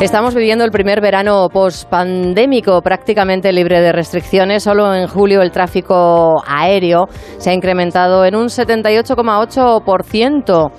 [0.00, 4.62] Estamos viviendo el primer verano post-pandémico, prácticamente libre de restricciones.
[4.62, 10.70] Solo en julio el tráfico aéreo se ha incrementado en un 78,8%.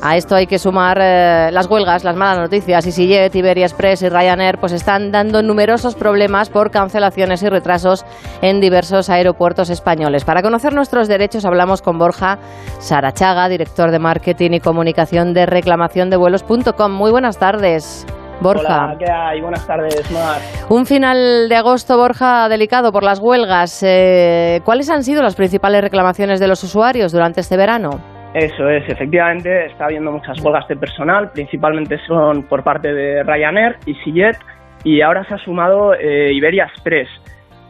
[0.00, 2.86] A esto hay que sumar eh, las huelgas, las malas noticias.
[2.86, 8.06] EasyJet, Iberia Express y Ryanair pues están dando numerosos problemas por cancelaciones y retrasos
[8.40, 10.24] en diversos aeropuertos españoles.
[10.24, 12.38] Para conocer nuestros derechos hablamos con Borja
[12.78, 16.92] Sarachaga, director de marketing y comunicación de reclamaciondevuelos.com.
[16.92, 18.06] Muy buenas tardes.
[18.40, 18.86] Borja.
[18.86, 19.40] Hola, ¿qué hay?
[19.40, 20.40] Buenas tardes, Mar.
[20.68, 23.82] Un final de agosto, Borja, delicado por las huelgas.
[23.86, 27.90] Eh, ¿Cuáles han sido las principales reclamaciones de los usuarios durante este verano?
[28.34, 33.76] Eso es, efectivamente, está habiendo muchas huelgas de personal, principalmente son por parte de Ryanair,
[33.86, 34.36] EasyJet
[34.84, 37.08] y ahora se ha sumado eh, Iberia Express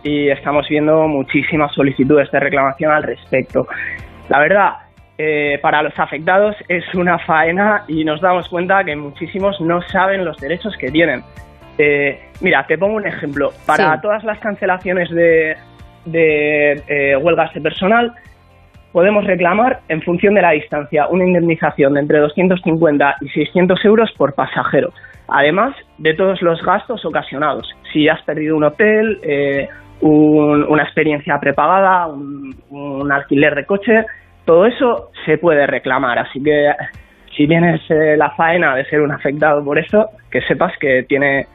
[0.02, 3.66] y estamos viendo muchísimas solicitudes de reclamación al respecto.
[4.28, 4.70] La verdad,
[5.23, 10.25] eh, para los afectados es una faena y nos damos cuenta que muchísimos no saben
[10.25, 11.21] los derechos que tienen.
[11.77, 13.50] Eh, mira, te pongo un ejemplo.
[13.66, 14.00] Para Sí.
[14.02, 15.56] todas las cancelaciones de,
[16.06, 18.12] de eh, huelgas de personal,
[18.92, 24.10] podemos reclamar en función de la distancia una indemnización de entre 250 y 600 euros
[24.16, 24.92] por pasajero,
[25.29, 27.68] además de todos los gastos ocasionados.
[27.92, 29.68] Si has perdido un hotel, eh,
[30.00, 34.04] un- una experiencia prepagada, un, un alquiler de coche,
[34.45, 36.19] todo eso se puede reclamar.
[36.19, 36.73] Así que
[37.37, 41.47] si tienes eh, la faena de ser un afectado por eso, que sepas que tiene,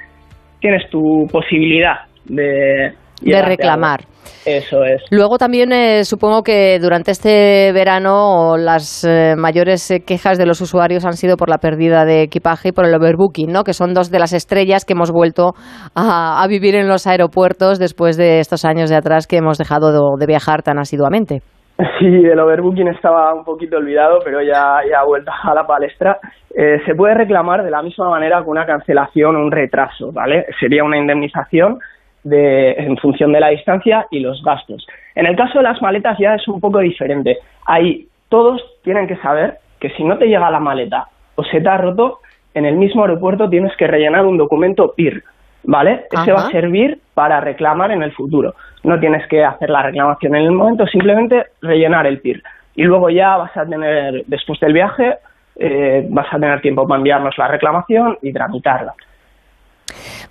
[0.60, 4.02] tienes tu posibilidad de, De reclamar.
[4.46, 5.02] Eso es.
[5.10, 10.62] Luego también eh, supongo que durante este verano las eh, mayores eh, quejas de los
[10.62, 13.64] usuarios han sido por la pérdida de equipaje y por el overbooking, ¿no?
[13.64, 15.54] Que son dos de las estrellas que hemos vuelto
[15.96, 19.92] a, a vivir en los aeropuertos después de estos años de atrás que hemos dejado
[19.92, 21.42] de, de viajar tan asiduamente.
[22.00, 26.20] Sí, el overbooking estaba un poquito olvidado, pero ya, ya ha vuelto a la palestra.
[26.54, 30.46] Eh, se puede reclamar de la misma manera que una cancelación o un retraso, ¿vale?
[30.60, 31.80] Sería una indemnización
[32.24, 34.86] de, en función de la distancia y los gastos.
[35.16, 37.38] En el caso de las maletas ya es un poco diferente.
[37.66, 41.70] Ahí todos tienen que saber que si no te llega la maleta o se te
[41.70, 42.20] ha roto,
[42.54, 45.24] en el mismo aeropuerto tienes que rellenar un documento PIR,
[45.66, 46.06] ¿vale?
[46.10, 48.56] Ese va a servir para reclamar en el futuro.
[48.86, 52.44] No tienes que hacer la reclamación en el momento, simplemente rellenar el PIR.
[52.76, 55.18] Y luego ya vas a tener, después del viaje,
[55.56, 58.94] eh, vas a tener tiempo para enviarnos la reclamación y tramitarla.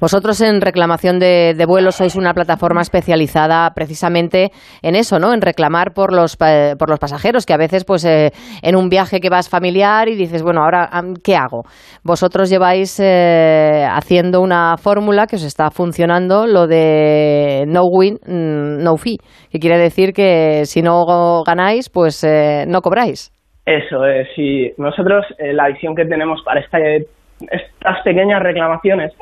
[0.01, 4.51] Vosotros en reclamación de, de vuelos sois una plataforma especializada precisamente
[4.83, 5.33] en eso, ¿no?
[5.33, 8.31] En reclamar por los, por los pasajeros, que a veces pues eh,
[8.63, 10.89] en un viaje que vas familiar y dices, bueno, ahora
[11.23, 11.63] ¿qué hago?
[12.03, 18.83] Vosotros lleváis eh, haciendo una fórmula que os está funcionando, lo de no win, mm,
[18.83, 19.19] no fee,
[19.51, 21.05] que quiere decir que si no
[21.47, 23.31] ganáis, pues eh, no cobráis.
[23.67, 27.07] Eso es, y nosotros eh, la visión que tenemos para este-
[27.41, 29.13] estas pequeñas reclamaciones,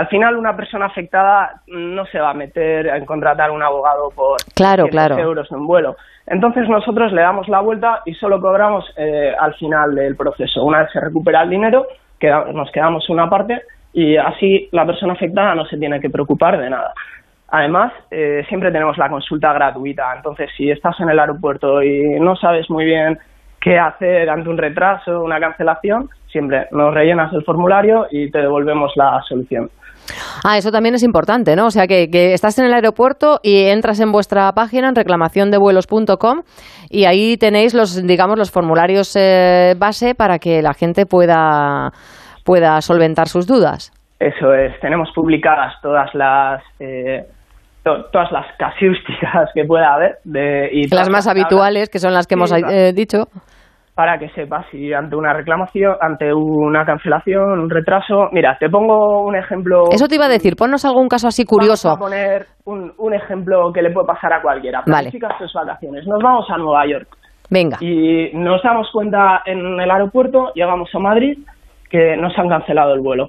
[0.00, 4.38] al final una persona afectada no se va a meter en contratar un abogado por
[4.54, 5.18] Claro, 100 claro.
[5.18, 5.96] euros en vuelo.
[6.26, 10.64] Entonces nosotros le damos la vuelta y solo cobramos eh, al final del proceso.
[10.64, 11.86] Una vez se recupera el dinero,
[12.18, 13.60] queda- nos quedamos una parte
[13.92, 16.92] y así la persona afectada no se tiene que preocupar de nada.
[17.48, 20.14] Además, eh, siempre tenemos la consulta gratuita.
[20.16, 23.18] Entonces, si estás en el aeropuerto y no sabes muy bien
[23.60, 28.92] qué hacer ante un retraso, una cancelación, siempre nos rellenas el formulario y te devolvemos
[28.96, 29.68] la solución.
[30.44, 31.66] Ah, eso también es importante, ¿no?
[31.66, 36.40] O sea, que, que estás en el aeropuerto y entras en vuestra página en reclamaciondevuelos.com
[36.88, 41.90] y ahí tenéis los, digamos, los formularios eh, base para que la gente pueda,
[42.44, 43.92] pueda solventar sus dudas.
[44.18, 47.24] Eso es, tenemos publicadas todas las eh,
[47.82, 52.26] to- todas las casuísticas que pueda haber de, y Las más habituales, que son las
[52.26, 53.24] que Sí, hemos eh, dicho.
[53.94, 58.28] para que sepas si ante una reclamación, ante una cancelación, un retraso.
[58.32, 59.84] Mira, te pongo un ejemplo.
[59.90, 61.88] Eso te iba a decir, ponnos algún caso así curioso.
[61.90, 64.78] Vamos a poner un, un ejemplo que le puede pasar a cualquiera.
[64.80, 65.10] Vale.
[65.10, 66.06] Planificas tus vacaciones.
[66.06, 67.08] Nos vamos a Nueva York.
[67.50, 67.76] Venga.
[67.80, 71.36] Y nos damos cuenta en el aeropuerto, llegamos a Madrid,
[71.90, 73.28] que nos han cancelado el vuelo.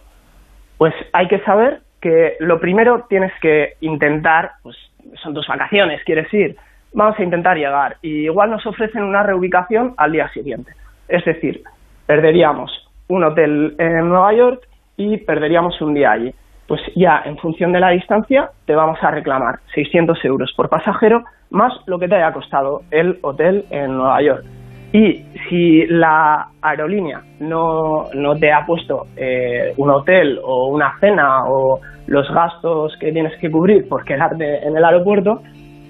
[0.77, 4.75] Pues hay que saber que lo primero tienes que intentar, pues
[5.21, 6.55] son tus vacaciones, quieres ir,
[6.93, 7.97] vamos a intentar llegar.
[8.01, 10.73] Y igual nos ofrecen una reubicación al día siguiente.
[11.07, 11.63] Es decir,
[12.05, 16.33] perderíamos un hotel en Nueva York y perderíamos un día allí.
[16.67, 21.23] Pues ya en función de la distancia te vamos a reclamar 600 euros por pasajero
[21.49, 24.61] más lo que te haya costado el hotel en Nueva York.
[24.93, 31.45] Y si la aerolínea no, no te ha puesto eh, un hotel o una cena
[31.47, 35.41] o los gastos que tienes que cubrir por quedarte en el aeropuerto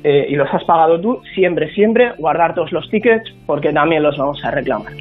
[0.04, 4.18] eh, y los has pagado tú, siempre, siempre guardar todos los tickets porque también los
[4.18, 4.94] vamos a reclamar.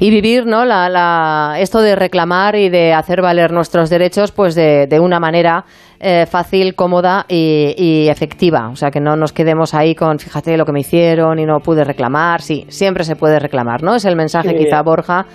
[0.00, 4.54] y vivir no la, la- esto de reclamar y de hacer valer nuestros derechos pues
[4.56, 5.64] de, de una manera
[6.00, 10.56] eh, fácil cómoda y, y efectiva o sea que no nos quedemos ahí con fíjate
[10.56, 14.04] lo que me hicieron y no pude reclamar sí siempre se puede reclamar no es
[14.06, 14.56] el mensaje Sí.
[14.56, 15.26] quizá Borja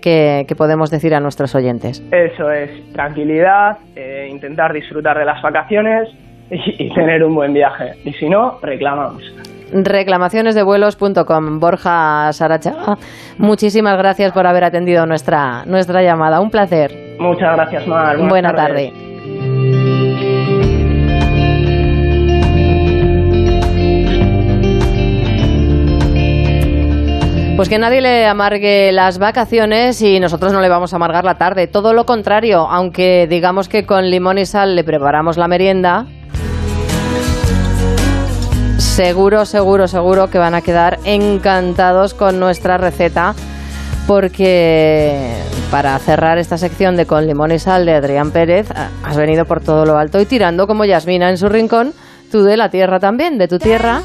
[0.00, 5.40] que, que podemos decir a nuestros oyentes Eso es, tranquilidad, eh, intentar disfrutar de las
[5.42, 6.08] vacaciones
[6.50, 7.92] y, y tener un buen viaje.
[8.04, 9.22] Y si no, reclamamos.
[9.72, 12.96] reclamacionesdevuelos.com Borja Sarachaga
[13.38, 18.16] muchísimas gracias por haber atendido nuestra nuestra llamada un placer Muchas gracias, Mar.
[18.16, 18.90] Buenas buena tardes.
[18.92, 19.13] tarde
[27.56, 31.36] Pues que nadie le amargue las vacaciones y nosotros no le vamos a amargar la
[31.36, 31.68] tarde.
[31.68, 36.06] Todo lo contrario, aunque digamos que con limón y sal le preparamos la merienda.
[38.78, 43.34] seguro, seguro, seguro que van a quedar encantados con nuestra receta
[44.06, 45.36] porque
[45.70, 48.68] para cerrar esta sección de Con Limón y Sal de Adrián Pérez,
[49.02, 51.92] has venido por todo lo alto y tirando como Yasmina en su rincón,
[52.30, 54.02] tú de la tierra también, de tu tierra,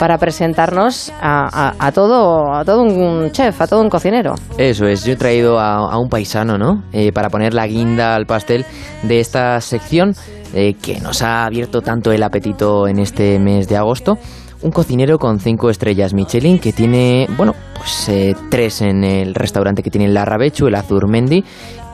[0.00, 4.34] para presentarnos a, a- a todo, a todo un chef, a todo un cocinero.
[4.58, 6.82] Eso es, yo he traído a, un paisano, ¿no?
[6.92, 8.64] Eh, para poner la guinda al pastel
[9.02, 10.14] de esta sección
[10.54, 14.16] eh, que nos ha abierto tanto el apetito en este mes de agosto.
[14.62, 19.82] Un cocinero con cinco estrellas Michelin que tiene, bueno, pues eh, tres en el restaurante
[19.82, 21.44] que tiene en Larrabechu, el Azurmendi,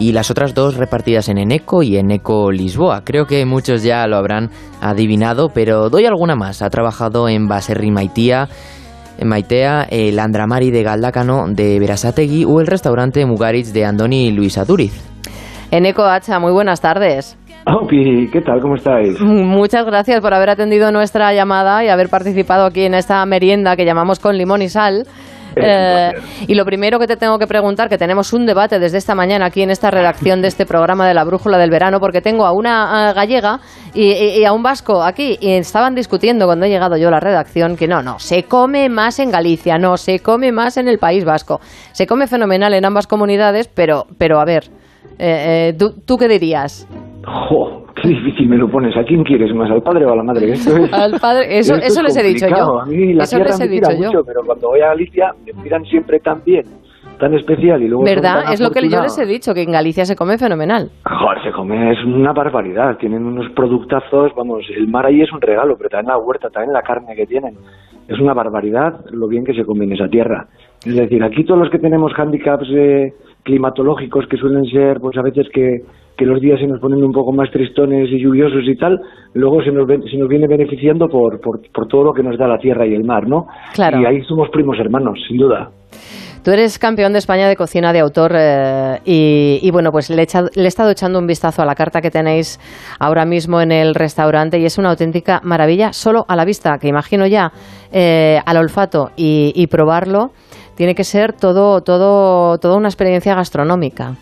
[0.01, 3.03] y las otras dos repartidas en Eneco y en Eco Lisboa.
[3.05, 4.51] Creo que muchos ya lo habrán
[4.81, 6.61] adivinado, pero doy alguna más.
[6.61, 8.49] Ha trabajado en Baserri Maitía,
[9.17, 14.59] en Maitea, el Andramari de Galdácano de Berasategui o el restaurante Mugaritz de Andoni Luis
[14.59, 14.93] Aduriz.
[15.71, 17.37] Eneco Hacha, muy buenas tardes.
[17.69, 18.61] Aupi, ¿qué tal?
[18.61, 19.21] ¿Cómo estáis?
[19.21, 23.85] Muchas gracias por haber atendido nuestra llamada y haber participado aquí en esta merienda que
[23.85, 25.03] llamamos con limón y sal.
[25.57, 26.13] Eh,
[26.47, 29.47] y lo primero que te tengo que preguntar, que tenemos un debate desde esta mañana
[29.47, 32.53] aquí en esta redacción de este programa de la Brújula del Verano, porque tengo a
[32.53, 33.59] una eh, gallega
[33.95, 37.13] y, y- y a un vasco aquí, y estaban discutiendo cuando he llegado yo a
[37.13, 40.87] la redacción que no, no, se come más en Galicia, no, se come más en
[40.89, 41.59] el País Vasco.
[41.93, 44.65] Se come fenomenal en ambas comunidades, pero, pero a ver,
[45.19, 46.87] eh, eh, ¿tú, ¿tú qué dirías?
[47.27, 48.97] Jo, qué difícil me lo pones.
[48.97, 49.71] ¿A quién quieres más?
[49.71, 50.53] ¿Al padre o a la madre?
[50.53, 52.81] Esto es- Al padre, eso, eso es les he dicho yo.
[52.81, 54.07] A mí la Eso les he me dicho yo.
[54.07, 56.63] mucho, pero cuando voy a Galicia me tiran siempre tan bien,
[57.19, 58.53] tan especial y luego ¿Verdad?
[58.53, 60.91] Es lo que yo les he dicho, que en Galicia se come fenomenal.
[61.05, 62.97] Joder, se come, es una barbaridad.
[62.99, 66.73] Tienen unos productazos, vamos, el mar ahí es un regalo, pero también la huerta, también
[66.75, 67.55] la carne que tienen.
[68.09, 70.47] Es una barbaridad lo bien que se come en esa tierra.
[70.85, 73.13] Es decir, aquí todos los que tenemos hándicaps eh,
[73.47, 75.79] climatológicos que suelen ser, pues a veces que,
[76.19, 79.01] que los días se nos ponen un poco más tristones y lluviosos y tal,
[79.35, 82.37] luego se nos, ven- se nos viene beneficiando por, por, por todo lo que nos
[82.37, 83.47] da la tierra y el mar, ¿no?
[83.73, 84.01] Claro.
[84.01, 85.71] Y ahí somos primos hermanos, sin duda.
[86.45, 90.21] Tú eres campeón de España de cocina de autor eh, y, y, bueno, pues le
[90.23, 92.61] he, echado- le he estado echando un vistazo a la carta que tenéis
[93.01, 96.87] ahora mismo en el restaurante y es una auténtica maravilla solo a la vista, que
[96.87, 97.51] imagino ya
[97.93, 100.31] eh, al olfato y, y probarlo
[100.77, 104.13] tiene que ser todo, todo, toda una experiencia gastronómica.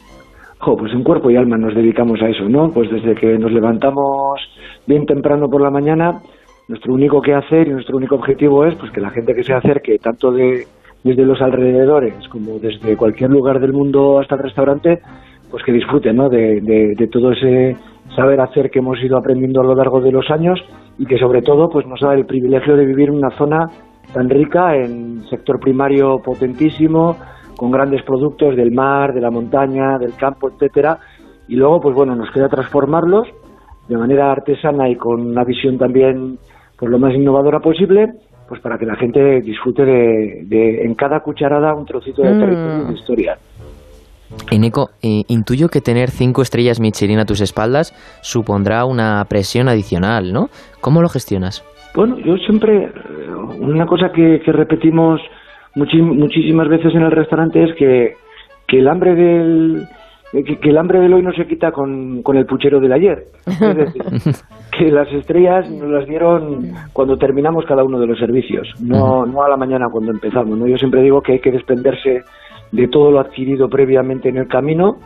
[0.64, 2.70] Pues en cuerpo y alma nos dedicamos a eso, ¿no?
[2.72, 4.40] Pues desde que nos levantamos
[4.86, 6.22] bien temprano por la mañana,
[6.68, 9.52] nuestro único que hacer y nuestro único objetivo es pues que la gente que se
[9.52, 10.64] acerque tanto de
[11.02, 15.00] desde los alrededores como desde cualquier lugar del mundo hasta el restaurante,
[15.50, 16.30] pues que disfruten, ¿no?
[16.30, 17.76] De, de- de todo ese
[18.16, 20.58] saber hacer que hemos ido aprendiendo a lo largo de los años
[20.98, 23.66] y que sobre todo pues nos da el privilegio de vivir en una zona
[24.14, 27.16] tan rica en sector primario potentísimo,
[27.56, 30.98] con grandes productos del mar, de la montaña, del campo, etcétera,
[31.48, 33.28] y luego pues bueno, nos queda transformarlos
[33.88, 36.38] de manera artesana y con una visión también
[36.78, 38.06] pues lo más innovadora posible,
[38.48, 42.40] pues para que la gente disfrute de, de en cada cucharada un trocito de Mm.
[42.40, 43.36] territorio y de historia.
[44.50, 47.92] Eneco, eh, intuyo que tener cinco estrellas Michelin a tus espaldas
[48.22, 50.48] supondrá una presión adicional, ¿no?
[50.80, 51.62] ¿Cómo lo gestionas?
[51.94, 52.90] Bueno, yo siempre, eh,
[53.60, 55.20] una cosa que, que repetimos
[55.76, 58.14] muchísimas veces en el restaurante es que,
[58.66, 59.86] que el hambre del
[60.42, 63.26] que, que el hambre del hoy no se quita con, con el puchero del ayer.
[63.46, 64.02] Es decir,
[64.76, 69.44] que las estrellas nos las dieron cuando terminamos cada uno de los servicios, no, no
[69.44, 70.58] a la mañana cuando empezamos.
[70.58, 70.66] ¿no?
[70.66, 72.24] Yo siempre digo que hay que desprenderse
[72.72, 74.96] de todo lo adquirido previamente en el camino,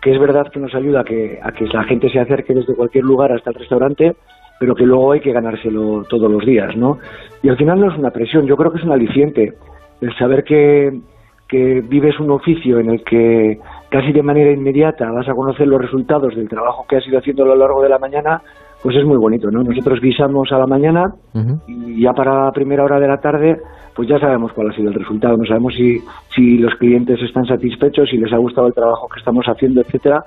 [0.00, 2.74] que es verdad que nos ayuda a que, a que la gente se acerque desde
[2.74, 4.16] cualquier lugar hasta el restaurante,
[4.58, 6.98] pero que luego hay que ganárselo todos los días, ¿no?
[7.42, 9.54] Y al final no es una presión, yo creo que es un aliciente
[10.00, 11.00] el saber que,
[11.48, 13.58] que vives un oficio en el que
[13.90, 17.44] casi de manera inmediata vas a conocer los resultados del trabajo que has ido haciendo
[17.44, 18.42] a lo largo de la mañana,
[18.82, 19.62] pues es muy bonito, ¿no?
[19.62, 21.14] Nosotros guisamos a la mañana
[21.66, 23.56] y ya para la primera hora de la tarde,
[23.94, 25.98] pues ya sabemos cuál ha sido el resultado, no sabemos si,
[26.34, 30.22] si los clientes están satisfechos, si les ha gustado el trabajo que estamos haciendo, etcétera,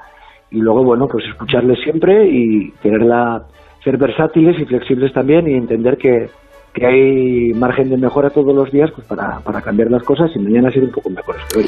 [0.52, 3.44] y luego, bueno, pues escucharles siempre y tenerla,
[3.84, 6.28] ser versátiles y flexibles también y entender que,
[6.74, 10.40] que hay margen de mejora todos los días pues para, para cambiar las cosas y
[10.40, 11.66] mañana ser un poco mejores que hoy.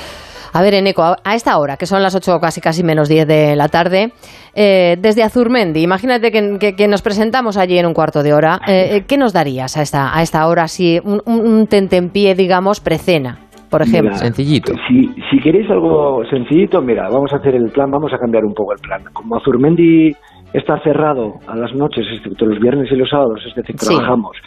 [0.55, 3.55] A ver, Eneco, a esta hora, que son las 8 casi casi menos 10 de
[3.55, 4.11] la tarde,
[4.53, 8.59] eh, desde Azurmendi, imagínate que, que- que nos presentamos allí en un cuarto de hora,
[8.67, 12.35] eh, eh, ¿qué nos darías a esta, a esta hora, así, un, un, un tentempié,
[12.35, 13.39] digamos, precena,
[13.71, 14.11] por ejemplo?
[14.13, 14.25] Mira,
[14.87, 18.53] Si, si queréis algo sencillito, mira, vamos a hacer el plan, vamos a cambiar un
[18.53, 19.01] poco el plan.
[19.11, 20.11] Como Azurmendi
[20.53, 23.87] está cerrado a las noches, excepto los viernes y los sábados, es decir, Sí.
[23.87, 24.37] trabajamos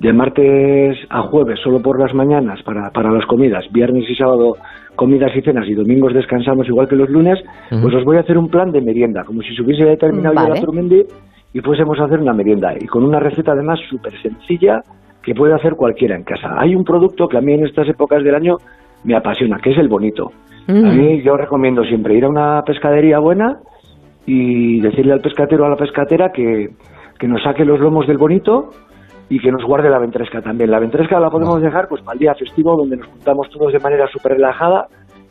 [0.00, 4.56] de martes a jueves solo por las mañanas para, para las comidas, viernes y sábado
[4.96, 7.38] comidas y cenas y domingos descansamos igual que los lunes,
[7.68, 10.40] pues os voy a hacer un plan de merienda, como si se hubiese terminado ya
[10.42, 10.54] Vale.
[10.54, 11.02] la Azurmendi
[11.52, 12.74] y fuésemos a hacer una merienda.
[12.78, 14.80] Y con una receta además súper sencilla,
[15.22, 16.54] que puede hacer cualquiera en casa.
[16.58, 18.56] Hay un producto que a mí en estas épocas del año
[19.04, 20.32] me apasiona, que es el bonito.
[20.66, 20.84] Mm.
[20.86, 23.58] A mí yo recomiendo siempre ir a una pescadería buena
[24.32, 26.68] y decirle al pescatero o a la pescatera que,
[27.18, 28.70] que nos saque los lomos del bonito
[29.28, 30.70] y que nos guarde la ventresca también.
[30.70, 33.80] La ventresca la podemos dejar pues para el día festivo donde nos juntamos todos de
[33.80, 34.86] manera súper relajada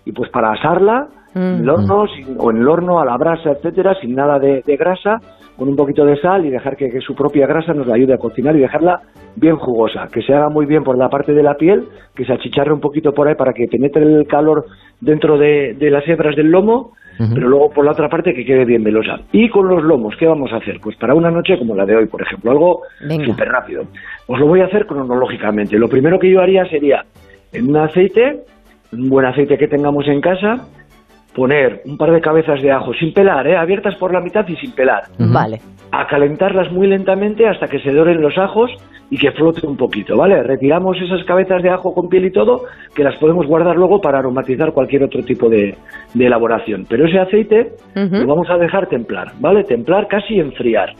[0.05, 3.51] y pues para asarla en el horno sin- o en el horno a la brasa,
[3.51, 5.17] etcétera, sin nada de, de grasa,
[5.57, 8.13] con un poquito de sal y dejar que, que su propia grasa nos la ayude
[8.13, 9.01] a cocinar y dejarla
[9.35, 11.83] bien jugosa, que se haga muy bien por la parte de la piel,
[12.15, 14.65] que se achicharre un poquito por ahí para que penetre el calor
[15.01, 16.93] dentro de, de las hebras del lomo,
[17.33, 19.19] pero luego por la otra parte que quede bien velosa.
[19.31, 20.79] Y con los lomos, ¿qué vamos a hacer?
[20.81, 22.81] Pues para una noche como la de hoy, por ejemplo, algo
[23.25, 23.83] súper rápido.
[24.27, 25.77] Os lo voy a hacer cronológicamente.
[25.77, 27.03] Lo primero que yo haría sería,
[27.51, 28.43] en un aceite,
[28.93, 30.67] un buen aceite que tengamos en casa,
[31.35, 33.57] poner un par de cabezas de ajo sin pelar, ¿eh?
[33.57, 35.03] abiertas por la mitad y sin pelar.
[35.17, 35.59] Vale.
[35.91, 38.71] A calentarlas muy lentamente hasta que se doren los ajos
[39.11, 40.43] y que flote un poquito, ¿vale?
[40.43, 42.63] Retiramos esas cabezas de ajo con piel y todo,
[42.95, 45.75] que las podemos guardar luego para aromatizar cualquier otro tipo de,
[46.13, 46.85] de elaboración.
[46.87, 49.63] Pero ese aceite lo vamos a dejar templar, ¿vale?
[49.63, 50.93] Templar casi enfriar,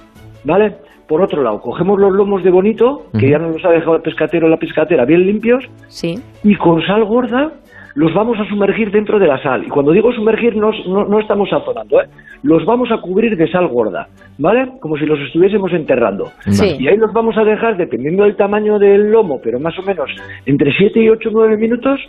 [0.43, 0.73] ¿vale?
[1.07, 4.01] Por otro lado, cogemos los lomos de bonito, que ya nos los ha dejado el
[4.03, 6.15] pescatero o la pescatera bien limpios, Sí.
[6.43, 7.51] y con sal gorda
[7.95, 9.63] los vamos a sumergir dentro de la sal.
[9.65, 12.05] Y cuando digo sumergir no, no, no estamos sazonando, ¿eh?
[12.43, 14.69] los vamos a cubrir de sal gorda, ¿vale?
[14.79, 16.25] Como si los estuviésemos enterrando.
[16.49, 16.77] Sí.
[16.79, 20.09] Y ahí los vamos a dejar, dependiendo del tamaño del lomo, pero más o menos
[20.45, 21.99] entre 7 y 8 o 9 minutos,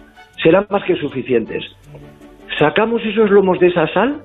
[0.42, 1.64] serán más que suficientes.
[2.58, 4.22] Sacamos esos lomos de esa sal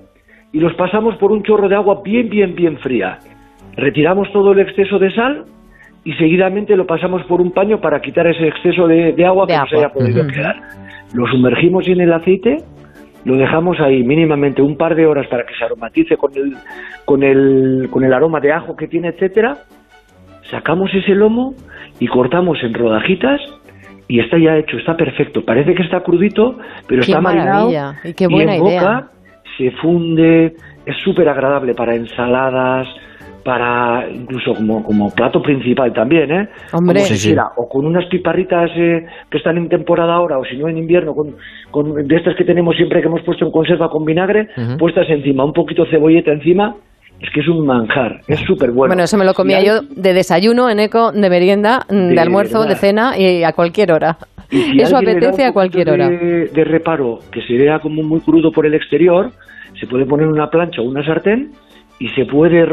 [0.51, 3.19] y los pasamos por un chorro de agua bien, bien, bien fría.
[3.77, 5.45] Retiramos todo el exceso de sal
[6.03, 9.53] y seguidamente lo pasamos por un paño para quitar ese exceso de, de agua De
[9.53, 9.85] que nos agua.
[9.85, 10.31] haya podido Ujú.
[10.31, 10.55] quedar.
[11.13, 12.57] Lo sumergimos en el aceite,
[13.23, 16.55] lo dejamos ahí mínimamente un par de horas para que se aromatice con el,
[17.05, 19.57] con el, con el aroma de ajo que tiene, etcétera.
[20.49, 21.55] Sacamos ese lomo
[21.99, 23.41] y cortamos en rodajitas
[24.07, 25.43] y está ya hecho, está perfecto.
[25.43, 27.71] Parece que está crudito, pero Qué está marinado
[28.03, 28.81] y qué buena en idea.
[28.81, 29.11] boca
[29.57, 30.53] se funde,
[30.85, 32.87] es súper agradable para ensaladas,
[33.45, 36.49] para incluso como, como plato principal también, ¿eh?
[36.73, 37.01] Hombre.
[37.01, 37.35] Como Sí, sí.
[37.57, 41.13] o con unas piparritas eh, que están en temporada ahora, o si no en invierno,
[41.13, 41.35] con,
[41.69, 44.47] con de estas que tenemos siempre que hemos puesto en conserva con vinagre,
[44.79, 46.75] puestas encima, un poquito cebolleta encima,
[47.21, 48.89] es que es un manjar, es súper bueno.
[48.89, 52.15] Bueno, eso me lo comía hay- yo de desayuno, en eco, de merienda, mm, de,
[52.15, 54.17] De almuerzo, de cena y a cualquier hora.
[54.49, 56.09] Y si eso apetece a cualquier hora.
[56.09, 59.29] De, de reparo que se vea como muy crudo por el exterior,
[59.79, 61.51] se puede poner una plancha o una sartén
[61.99, 62.65] y se puede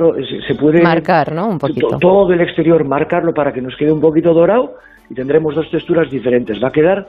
[0.46, 1.48] se, puede Marcar, ¿no?
[1.48, 1.88] Un poquito.
[1.88, 4.74] to- todo el exterior marcarlo para que nos quede un poquito dorado
[5.08, 6.62] y tendremos dos texturas diferentes.
[6.62, 7.06] Va a quedar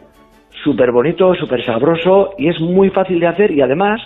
[0.64, 4.02] súper bonito, súper sabroso y es muy fácil de hacer y además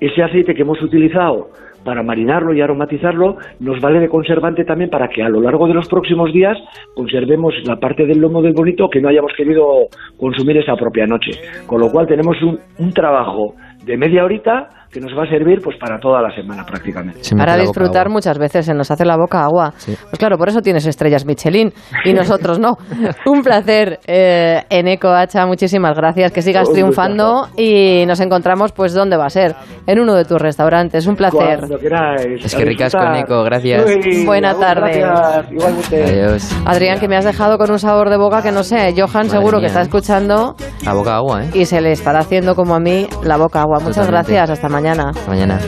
[0.00, 1.50] ese aceite que hemos utilizado
[1.84, 5.74] para marinarlo y aromatizarlo nos vale de conservante también para que a lo largo de
[5.74, 6.56] los próximos días
[6.96, 9.86] conservemos la parte del lomo del bonito que no hayamos querido
[10.18, 11.32] consumir esa propia noche.
[11.66, 15.58] Con lo cual tenemos un, un trabajo de media horita que nos va a servir
[15.60, 17.20] pues para toda la semana prácticamente.
[17.36, 19.74] Para disfrutar muchas veces se nos hace la boca agua.
[19.84, 21.72] Pues claro, por eso tienes estrellas Michelin
[22.04, 22.76] y nosotros no.
[23.26, 28.94] Un placer, eh, Eneco Hacha, muchísimas gracias, que sigas Un triunfando y nos encontramos, pues,
[28.94, 29.56] ¿dónde va a ser?
[29.88, 31.08] En uno de tus restaurantes.
[31.08, 31.58] Un placer.
[31.80, 32.44] Queráis.
[32.44, 33.16] Es que ricasco, disfrutar.
[33.16, 33.84] Nico, gracias.
[33.84, 35.00] Uy, Buena tarde.
[35.00, 35.52] gracias.
[35.52, 36.04] Igualmente.
[36.04, 36.56] Adiós.
[36.66, 38.94] Adrián, que me has dejado con un sabor de boca que no sé.
[38.96, 40.54] Johan seguro que está escuchando
[40.86, 41.50] A boca agua, ¿eh?
[41.52, 43.78] y se le estará haciendo como a mí la boca agua.
[43.80, 44.32] Muchas Totalmente.
[44.34, 44.50] gracias.
[44.50, 44.83] Hasta mañana.
[44.92, 45.58] Hasta mañana.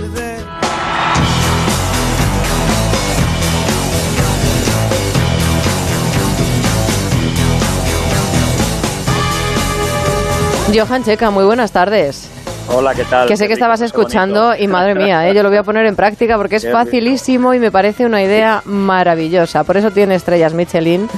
[10.75, 12.31] Johan Checa, muy buenas tardes.
[12.69, 13.29] Hola, ¿qué tal?
[13.29, 14.62] Que sé Qué que rico, estabas escuchando bonito.
[14.64, 15.35] y madre mía, ¿eh?
[15.35, 16.79] yo lo voy a poner en práctica porque es Qué rico.
[16.83, 19.62] facilísimo y me parece una idea maravillosa.
[19.64, 21.09] Por eso tiene estrellas Michelin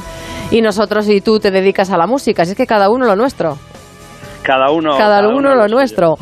[0.51, 3.17] y nosotros y tú te dedicas a la música, así es que cada uno lo
[3.17, 3.57] nuestro.
[4.43, 6.17] Cada uno, Cada uno lo nuestro.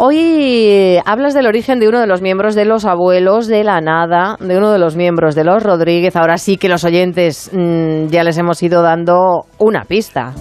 [0.00, 4.36] Hoy hablas del origen de uno de los miembros de los abuelos de la nada,
[4.38, 6.14] de uno de los miembros de los Rodríguez.
[6.14, 10.34] Ahora sí que los oyentes mm, ya les hemos ido dando una pista.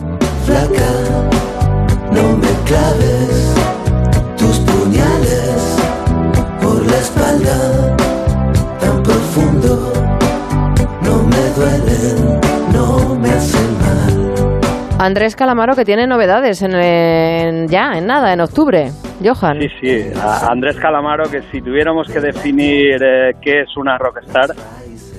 [2.11, 3.16] No me claves
[15.07, 18.89] Andrés Calamaro que tiene novedades en, ya, en nada, en octubre.
[19.23, 19.57] Johan.
[19.61, 24.49] Sí, sí, Andrés Calamaro, que si tuviéramos que definir eh, qué es una rockstar,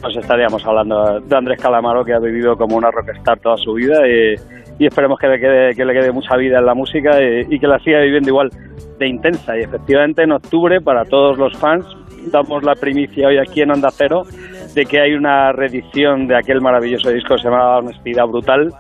[0.03, 4.07] pues estaríamos hablando de Andrés Calamaro, que ha vivido como una rockstar toda su vida
[4.07, 4.35] y,
[4.85, 7.79] esperemos que le, quede, que le quede mucha vida en la música y, que la
[7.79, 8.51] siga viviendo igual
[8.99, 9.57] de intensa.
[9.57, 11.87] Y efectivamente en octubre, para todos los fans,
[12.31, 14.25] damos la primicia hoy aquí en Onda Cero
[14.75, 18.71] de que hay una reedición de aquel maravilloso disco que se llama Honestidad Brutal,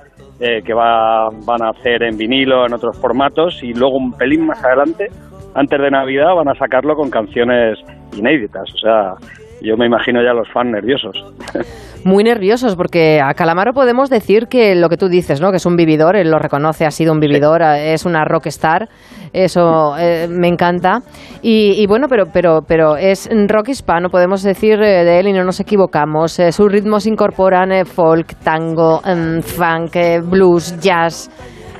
[0.40, 4.46] eh, que va, van a hacer en vinilo, en otros formatos, y luego un pelín
[4.46, 5.08] más adelante,
[5.54, 7.78] antes de Navidad, van a sacarlo con canciones
[8.16, 8.64] inéditas.
[8.74, 9.14] O sea,
[9.62, 11.16] yo me imagino ya los fans nerviosos.
[12.04, 15.50] Muy nerviosos porque a Calamaro podemos decir que lo que tú dices, ¿no?
[15.50, 18.88] Que es un vividor, él lo reconoce, ha sido un vividor, es una rockstar,
[19.32, 21.00] eso eh, me encanta.
[21.42, 25.32] Y, y, bueno, pero pero pero es rock hispano, podemos decir eh, de él y
[25.32, 26.38] no nos equivocamos.
[26.38, 29.96] Eh, sus ritmos incorporan eh, folk, tango, em, funk,
[30.30, 31.28] blues, jazz.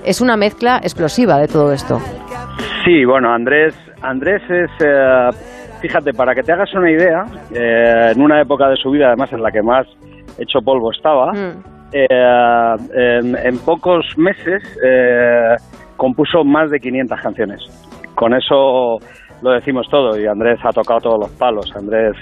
[0.05, 1.99] Es una mezcla explosiva de todo esto.
[2.85, 4.70] Sí, bueno, Andrés, Andrés es,
[5.81, 7.24] fíjate, para que te hagas una idea,
[7.55, 9.87] eh, en una época de su vida, además en la que más
[10.39, 11.33] hecho polvo estaba,
[11.93, 15.57] eh, en, en pocos meses eh,
[15.97, 17.61] compuso más de 500 canciones.
[18.14, 18.99] Con eso
[19.43, 21.74] lo decimos todo y Andrés ha tocado todos los palos.
[21.76, 22.16] Andrés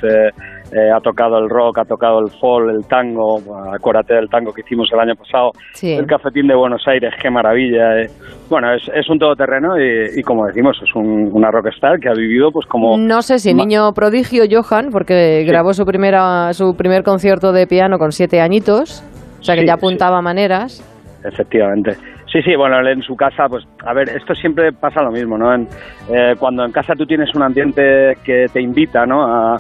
[0.73, 3.41] eh, ha tocado el rock, ha tocado el folk, el tango.
[3.73, 5.53] Acuérdate del tango que hicimos el año pasado.
[5.75, 5.93] Sí.
[5.95, 8.01] El Cafetín de Buenos Aires, qué maravilla.
[8.01, 8.11] eh.
[8.51, 12.14] Bueno, es, es un todoterreno y, y como decimos, es un- una rockstar que ha
[12.14, 12.97] vivido pues como...
[12.99, 17.99] No sé si niño prodigio Johan, porque grabó su primera su primer concierto de piano
[17.99, 19.03] con siete añitos,
[19.41, 20.83] o sea que Sí, ya apuntaba maneras.
[21.25, 21.95] Efectivamente.
[22.31, 25.55] Sí, sí, bueno, en su casa, pues, a ver, esto siempre pasa lo mismo, ¿no?
[25.55, 25.69] En,
[26.12, 29.23] eh, cuando en casa tú tienes un ambiente que te invita, ¿no?
[29.25, 29.57] A,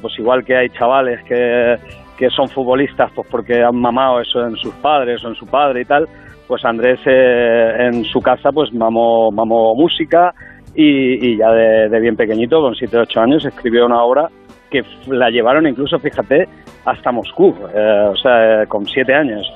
[0.00, 1.76] pues igual que hay chavales que,
[2.18, 5.82] que son futbolistas, pues porque han mamado eso en sus padres o en su padre
[5.82, 6.06] y tal,
[6.48, 10.34] pues Andrés eh, en su casa, pues mamó, mamó música
[10.74, 14.28] y, ya de, bien pequeñito, con 7 o 8 años, escribió una obra
[14.70, 16.48] que la llevaron incluso, fíjate,
[16.84, 19.46] hasta Moscú, eh, o sea, eh, con 7 años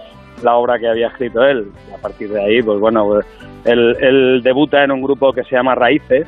[0.42, 1.66] la obra que había escrito él.
[1.94, 3.20] A partir de ahí, pues bueno,
[3.64, 6.26] él, él debuta en un grupo que se llama Raíces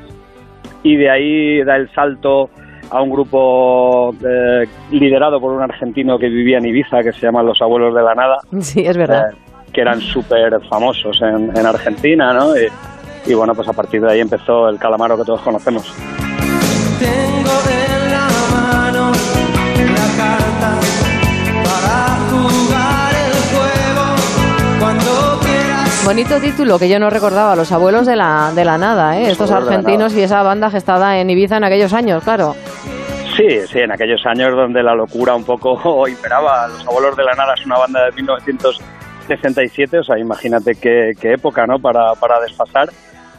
[0.84, 2.48] y de ahí da el salto
[2.90, 7.42] a un grupo eh, liderado por un argentino que vivía en Ibiza, que se llama
[7.42, 9.30] Los Abuelos de la Nada, Sí, es verdad.
[9.32, 9.36] eh,
[9.72, 12.56] que eran súper famosos en, en Argentina, ¿no?
[12.56, 12.68] Y,
[13.30, 15.92] y bueno, pues a partir de ahí empezó el calamaro que todos conocemos.
[16.98, 20.70] Tengo en la mano la carta
[21.64, 23.03] para jugar
[26.04, 29.30] Bonito título que yo no recordaba, Los abuelos de la, de la nada, ¿eh?
[29.30, 32.54] estos argentinos y esa banda gestada en Ibiza en aquellos años, claro.
[33.34, 36.68] Sí, sí, en aquellos años donde la locura un poco imperaba.
[36.68, 41.32] Los Abuelos de la Nada es una banda de 1967, o sea, imagínate qué, qué
[41.32, 41.78] época, ¿no?
[41.78, 42.90] Para, para desfasar.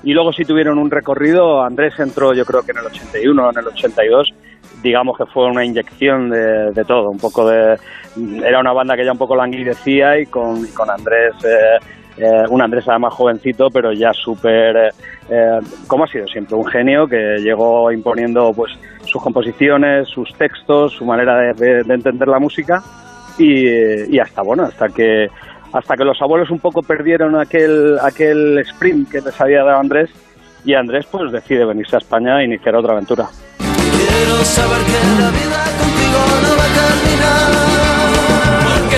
[0.04, 3.60] Y luego sí tuvieron un recorrido, Andrés entró yo creo que en el 81, en
[3.60, 4.30] el 82,
[4.82, 7.78] digamos que fue una inyección de, de todo, un poco de...
[8.44, 11.34] Era una banda que ya un poco languidecía y con, y con Andrés...
[11.46, 11.78] eh,
[12.18, 14.90] eh, un Andrés además jovencito, pero ya súper, eh,
[15.30, 18.72] eh, como ha sido siempre, un genio que llegó imponiendo pues
[19.06, 22.82] sus composiciones, sus textos, su manera de, de- de entender la música
[23.38, 25.28] y, y hasta bueno, hasta que
[25.74, 30.10] hasta que los abuelos un poco perdieron aquel aquel sprint que les había dado Andrés
[30.64, 33.28] y Andrés pues decide venirse a España e iniciar otra aventura.
[33.60, 37.85] Quiero saber que la vida contigo no va a terminar.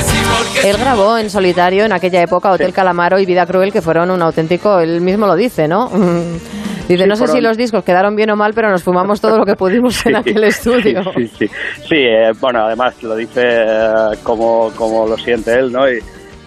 [0.02, 4.12] Sí, Él grabó en solitario en aquella época Hotel Calamaro y Vida Cruel, que fueron
[4.12, 5.90] un auténtico, él mismo lo dice, ¿no?
[6.88, 9.20] Dice, Sí, no sé si fueron- los discos quedaron bien o mal, pero nos fumamos
[9.20, 11.04] todo lo que pudimos en aquel estudio.
[11.16, 11.48] Sí, sí, sí.
[11.90, 13.88] Sí, eh, bueno, además lo dice eh,
[14.24, 15.90] como, como lo siente él, ¿no?
[15.92, 16.00] Y,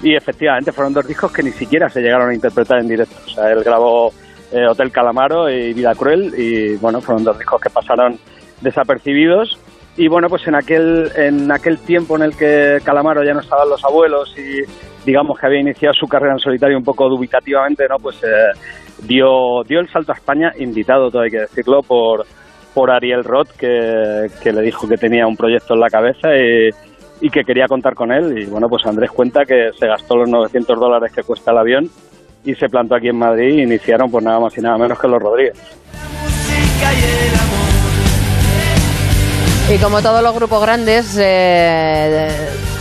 [0.02, 3.14] y efectivamente fueron dos discos que ni siquiera se llegaron a interpretar en directo.
[3.26, 4.14] O sea, él grabó
[4.50, 8.18] eh, Hotel Calamaro y Vida Cruel y, bueno, fueron dos discos que pasaron
[8.62, 9.58] desapercibidos.
[9.96, 13.68] Y bueno, pues en aquel, en aquel tiempo en el que Calamaro ya no estaban
[13.68, 14.62] los abuelos y
[15.04, 17.96] digamos que había iniciado su carrera en solitario un poco dubitativamente, ¿no?
[17.96, 18.52] Pues eh,
[19.02, 22.24] dio, dio el salto a España, invitado, todo hay que decirlo, por,
[22.74, 26.70] por Ariel Roth, que, que le dijo que tenía un proyecto en la cabeza y,
[27.30, 28.38] que quería contar con él.
[28.38, 31.90] Y bueno, pues Andrés cuenta que se gastó los 900 dólares que cuesta el avión
[32.44, 35.08] y se plantó aquí en Madrid y iniciaron pues nada más y nada menos que
[35.08, 35.58] los Rodríguez.
[37.66, 37.69] Y
[39.78, 42.28] como todos los grupos grandes, eh,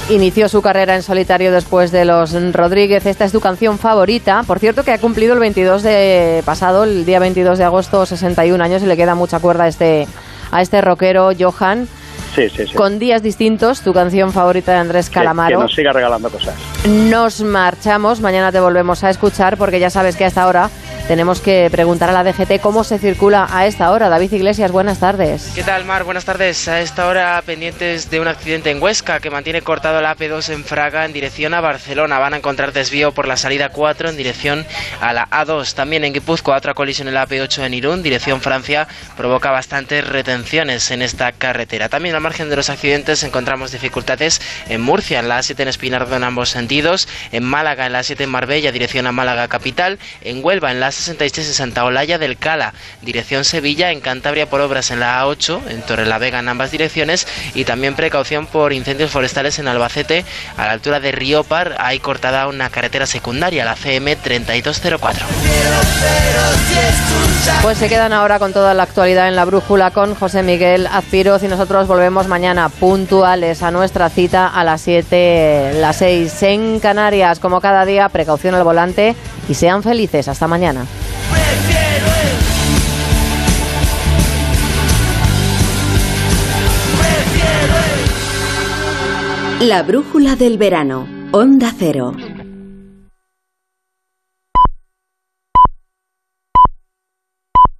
[0.10, 3.06] inició su carrera en solitario después de los Rodríguez.
[3.06, 4.44] Esta es tu canción favorita.
[4.46, 8.62] Por cierto, que ha cumplido el 22 de pasado, el día 22 de agosto, 61
[8.64, 10.08] años y le queda mucha cuerda a este,
[10.52, 11.88] a este rockero Johan.
[12.36, 12.74] Sí, sí, sí.
[12.74, 15.60] Con días distintos, tu canción favorita de Andrés Que- Que, Calamaro.
[15.62, 16.54] nos siga regalando cosas.
[16.88, 20.70] Nos marchamos, mañana te volvemos a escuchar porque ya sabes que a esta hora
[21.10, 24.10] tenemos que preguntar a la DGT cómo se circula a esta hora.
[24.10, 25.52] David Iglesias, buenas tardes.
[25.56, 26.04] ¿Qué tal, Mar?
[26.04, 26.68] Buenas tardes.
[26.68, 30.64] A esta hora pendientes de un accidente en Huesca que mantiene cortado la AP2 en
[30.64, 32.20] Fraga en dirección a Barcelona.
[32.20, 34.68] Van a encontrar desvío por la salida 4 en dirección
[35.02, 35.74] a la A2.
[35.74, 38.88] También en Guipúzcoa otra colisión en la AP8 en Irún, dirección Francia,
[39.18, 41.90] provoca bastantes retenciones en esta carretera.
[41.90, 46.16] También al margen de los accidentes encontramos dificultades en Murcia, en la A7 en Espinardo
[46.16, 50.46] en ambos sentidos, en Málaga en la A7 en Marbella, dirección a Málaga capital, en
[50.46, 54.92] Huelva en la A66 en Santa Olalla del Cala, dirección Sevilla, en Cantabria por obras
[54.92, 59.68] en la A8, en Torrelavega en ambas direcciones y también precaución por incendios forestales en
[59.68, 60.26] Albacete
[60.58, 65.26] a la altura de Riopar, hay cortada una carretera secundaria, la CM 3204.
[67.62, 71.44] Pues se quedan ahora con toda la actualidad en la brújula con José Miguel Azpiroz
[71.44, 77.40] y nosotros volvemos mañana puntuales a nuestra cita a las 7, las 6 en Canarias.
[77.40, 79.16] Como cada día, precaución al volante
[79.48, 80.28] y sean felices.
[80.28, 80.48] Hasta
[89.62, 91.06] La brújula del verano.
[91.32, 92.16] Onda Cero.